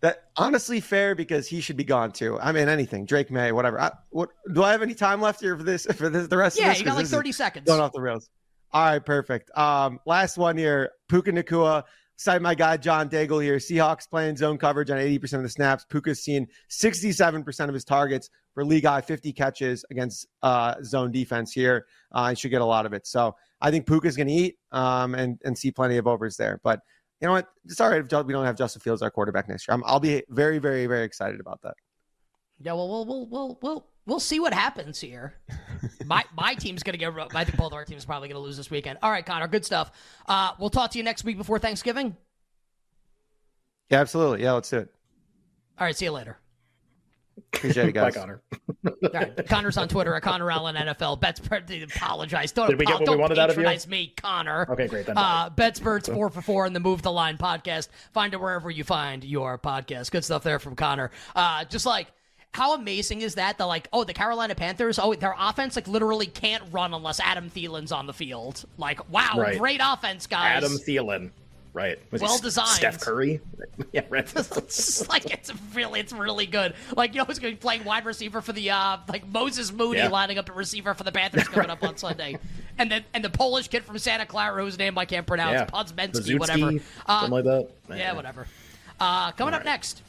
that 0.00 0.30
honestly 0.36 0.80
fair 0.80 1.14
because 1.14 1.46
he 1.46 1.60
should 1.60 1.76
be 1.76 1.84
gone 1.84 2.10
too. 2.10 2.38
I 2.40 2.52
mean, 2.52 2.68
anything 2.68 3.04
Drake 3.04 3.30
Maye, 3.30 3.52
whatever. 3.52 3.80
I, 3.80 3.92
what 4.10 4.30
do 4.52 4.62
I 4.62 4.72
have 4.72 4.82
any 4.82 4.94
time 4.94 5.20
left 5.20 5.40
here 5.40 5.56
for 5.56 5.62
this 5.62 5.84
for 5.96 6.08
this 6.08 6.28
the 6.28 6.36
rest 6.38 6.58
Yeah, 6.58 6.64
of 6.64 6.70
this? 6.70 6.78
Yeah, 6.78 6.84
you 6.84 6.90
got 6.90 6.96
like 6.96 7.06
30 7.06 7.32
seconds. 7.32 7.66
Going 7.66 7.80
off 7.80 7.92
the 7.92 8.00
rails. 8.00 8.30
All 8.72 8.84
right, 8.86 9.04
perfect. 9.04 9.56
Um, 9.56 10.00
last 10.06 10.36
one 10.38 10.56
here. 10.56 10.92
Puka 11.08 11.30
Nacua. 11.32 11.84
Cite 12.16 12.42
my 12.42 12.54
guy 12.54 12.76
John 12.76 13.08
Daigle 13.08 13.42
here. 13.42 13.56
Seahawks 13.56 14.08
playing 14.08 14.36
zone 14.36 14.56
coverage 14.56 14.90
on 14.90 14.98
80% 14.98 15.34
of 15.34 15.42
the 15.42 15.48
snaps. 15.48 15.84
Puka's 15.88 16.22
seen 16.22 16.46
67% 16.70 17.68
of 17.68 17.74
his 17.74 17.84
targets 17.84 18.30
for 18.54 18.64
league 18.64 18.84
high 18.84 19.00
50 19.00 19.32
catches 19.32 19.84
against 19.90 20.26
uh, 20.42 20.76
zone 20.82 21.10
defense 21.10 21.52
here. 21.52 21.86
Uh, 22.12 22.30
he 22.30 22.36
should 22.36 22.50
get 22.50 22.60
a 22.60 22.64
lot 22.64 22.86
of 22.86 22.92
it. 22.92 23.06
So 23.06 23.34
I 23.60 23.70
think 23.70 23.86
Puka's 23.86 24.16
going 24.16 24.28
to 24.28 24.32
eat 24.32 24.56
um, 24.70 25.14
and 25.14 25.40
and 25.44 25.56
see 25.56 25.72
plenty 25.72 25.96
of 25.96 26.06
overs 26.06 26.36
there. 26.36 26.60
But 26.62 26.80
you 27.20 27.26
know 27.26 27.32
what? 27.32 27.48
Right 27.80 28.00
if 28.00 28.26
we 28.26 28.32
don't 28.32 28.44
have 28.44 28.56
Justin 28.56 28.80
Fields 28.80 29.02
our 29.02 29.10
quarterback 29.10 29.48
next 29.48 29.66
year. 29.66 29.74
I'm, 29.74 29.82
I'll 29.86 30.00
be 30.00 30.22
very, 30.28 30.58
very, 30.58 30.86
very 30.86 31.04
excited 31.04 31.40
about 31.40 31.62
that. 31.62 31.74
Yeah, 32.64 32.72
well, 32.72 32.88
we'll 32.88 33.04
we'll 33.04 33.26
we'll 33.26 33.58
we'll, 33.60 33.86
we'll 34.06 34.20
see 34.20 34.40
what 34.40 34.54
happens 34.54 34.98
here. 34.98 35.34
my 36.06 36.24
my 36.34 36.54
team's 36.54 36.82
gonna 36.82 36.96
get. 36.96 37.12
I 37.34 37.44
think 37.44 37.58
both 37.58 37.68
of 37.68 37.74
our 37.74 37.84
teams 37.84 38.04
probably 38.06 38.28
gonna 38.28 38.40
lose 38.40 38.56
this 38.56 38.70
weekend. 38.70 38.98
All 39.02 39.10
right, 39.10 39.24
Connor, 39.24 39.48
good 39.48 39.66
stuff. 39.66 39.92
Uh, 40.26 40.52
we'll 40.58 40.70
talk 40.70 40.90
to 40.92 40.98
you 40.98 41.04
next 41.04 41.24
week 41.24 41.36
before 41.36 41.58
Thanksgiving. 41.58 42.16
Yeah, 43.90 44.00
absolutely. 44.00 44.42
Yeah, 44.42 44.52
let's 44.52 44.70
do 44.70 44.78
it. 44.78 44.88
All 45.78 45.86
right, 45.86 45.94
see 45.94 46.06
you 46.06 46.12
later. 46.12 46.38
Appreciate 47.52 47.88
it, 47.88 47.94
Bye, 47.94 48.10
guys. 48.10 48.14
Connor. 48.14 48.42
All 48.86 49.10
right, 49.12 49.46
Connor's 49.46 49.76
on 49.76 49.88
Twitter 49.88 50.14
at 50.14 50.22
Connor 50.22 50.50
Allen 50.50 50.76
NFL. 50.76 51.20
Bets 51.20 51.40
apologize. 51.40 52.52
Don't, 52.52 52.70
Did 52.70 52.78
we 52.78 52.86
get 52.86 52.94
what 52.94 53.00
we 53.00 53.06
don't 53.06 53.20
wanted 53.20 53.38
out 53.38 53.50
of 53.50 53.56
you? 53.56 53.62
patronize 53.62 53.86
me, 53.86 54.14
Connor. 54.16 54.66
Okay, 54.70 54.86
great, 54.86 55.04
then 55.04 55.18
Uh, 55.18 55.50
Betsperts 55.50 56.12
four 56.12 56.30
for 56.30 56.40
four 56.40 56.66
in 56.66 56.72
the 56.72 56.80
Move 56.80 57.02
the 57.02 57.12
Line 57.12 57.36
podcast. 57.36 57.88
Find 58.12 58.32
it 58.32 58.40
wherever 58.40 58.70
you 58.70 58.84
find 58.84 59.22
your 59.22 59.58
podcast. 59.58 60.10
Good 60.10 60.24
stuff 60.24 60.42
there 60.44 60.58
from 60.58 60.76
Connor. 60.76 61.10
Uh, 61.34 61.64
just 61.64 61.84
like 61.84 62.12
how 62.54 62.74
amazing 62.76 63.22
is 63.22 63.34
that? 63.34 63.58
The 63.58 63.66
like, 63.66 63.88
oh, 63.92 64.04
the 64.04 64.14
Carolina 64.14 64.54
Panthers. 64.54 65.00
Oh, 65.00 65.12
their 65.14 65.34
offense 65.36 65.74
like 65.74 65.88
literally 65.88 66.26
can't 66.26 66.62
run 66.70 66.94
unless 66.94 67.18
Adam 67.18 67.50
Thielen's 67.50 67.90
on 67.90 68.06
the 68.06 68.12
field. 68.12 68.64
Like, 68.78 69.10
wow, 69.10 69.32
Right. 69.36 69.58
great 69.58 69.80
offense, 69.82 70.28
guys. 70.28 70.58
Adam 70.62 70.78
Thielen. 70.78 71.30
Right. 71.72 71.98
Was 72.12 72.22
Well 72.22 72.38
designed. 72.38 72.68
Steph 72.68 73.00
Curry. 73.00 73.40
yeah, 73.92 74.02
right. 74.08 74.32
it's 74.36 75.08
like 75.08 75.28
it's 75.32 75.52
really 75.74 75.98
it's 75.98 76.12
really 76.12 76.46
good. 76.46 76.74
Like 76.96 77.12
you 77.14 77.18
know, 77.18 77.24
he's 77.24 77.40
going 77.40 77.52
to 77.52 77.58
be 77.58 77.60
playing 77.60 77.82
wide 77.82 78.04
receiver 78.04 78.40
for 78.40 78.52
the 78.52 78.70
uh 78.70 78.98
like 79.08 79.26
Moses 79.26 79.72
Moody 79.72 79.98
Yeah. 79.98 80.06
lining 80.08 80.38
up 80.38 80.48
at 80.48 80.54
receiver 80.54 80.94
for 80.94 81.02
the 81.02 81.10
Panthers 81.10 81.48
coming 81.48 81.70
up 81.70 81.82
on 81.82 81.96
Sunday, 81.96 82.38
and 82.78 82.88
then 82.92 83.04
and 83.12 83.24
the 83.24 83.30
Polish 83.30 83.66
kid 83.66 83.82
from 83.82 83.98
Santa 83.98 84.24
Clara 84.24 84.62
whose 84.62 84.78
name 84.78 84.96
I 84.96 85.04
can't 85.04 85.26
pronounce, 85.26 85.54
yeah. 85.54 85.66
Podzbensky, 85.66 86.38
whatever. 86.38 86.70
Uh, 87.06 87.20
something 87.22 87.30
like 87.32 87.44
that. 87.44 87.68
yeah, 87.88 88.12
whatever. 88.12 88.46
Uh, 89.00 89.32
coming 89.32 89.54
up 89.54 89.64
next, 89.64 90.00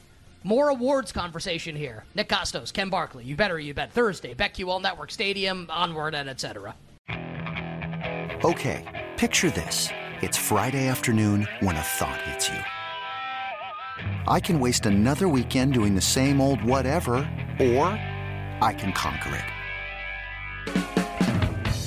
more 0.46 0.68
awards 0.68 1.10
conversation 1.10 1.74
here. 1.74 2.04
Nick 2.14 2.28
Kostos, 2.28 2.72
Ken 2.72 2.88
Barkley, 2.88 3.24
you 3.24 3.34
better 3.34 3.58
you 3.58 3.74
bet 3.74 3.92
Thursday, 3.92 4.32
BetQL 4.32 4.80
Network 4.80 5.10
Stadium, 5.10 5.66
onward 5.70 6.14
and 6.14 6.30
etc. 6.30 6.76
Okay, 8.44 8.84
picture 9.16 9.50
this. 9.50 9.88
It's 10.22 10.38
Friday 10.38 10.86
afternoon 10.86 11.48
when 11.60 11.76
a 11.76 11.82
thought 11.82 12.22
hits 12.22 12.48
you. 12.48 12.58
I 14.28 14.38
can 14.38 14.60
waste 14.60 14.86
another 14.86 15.28
weekend 15.28 15.74
doing 15.74 15.96
the 15.96 16.00
same 16.00 16.40
old 16.40 16.62
whatever, 16.62 17.14
or 17.58 17.88
I 18.60 18.72
can 18.78 18.92
conquer 18.92 19.34
it. 19.34 19.44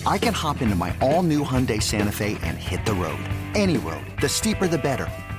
I 0.05 0.17
can 0.17 0.33
hop 0.33 0.61
into 0.61 0.75
my 0.75 0.93
all 1.01 1.23
new 1.23 1.45
Hyundai 1.45 1.81
Santa 1.81 2.11
Fe 2.11 2.37
and 2.41 2.57
hit 2.57 2.85
the 2.85 2.93
road. 2.93 3.19
Any 3.55 3.77
road. 3.77 4.05
The 4.21 4.29
steeper, 4.29 4.67
the 4.67 4.77
better. 4.77 5.07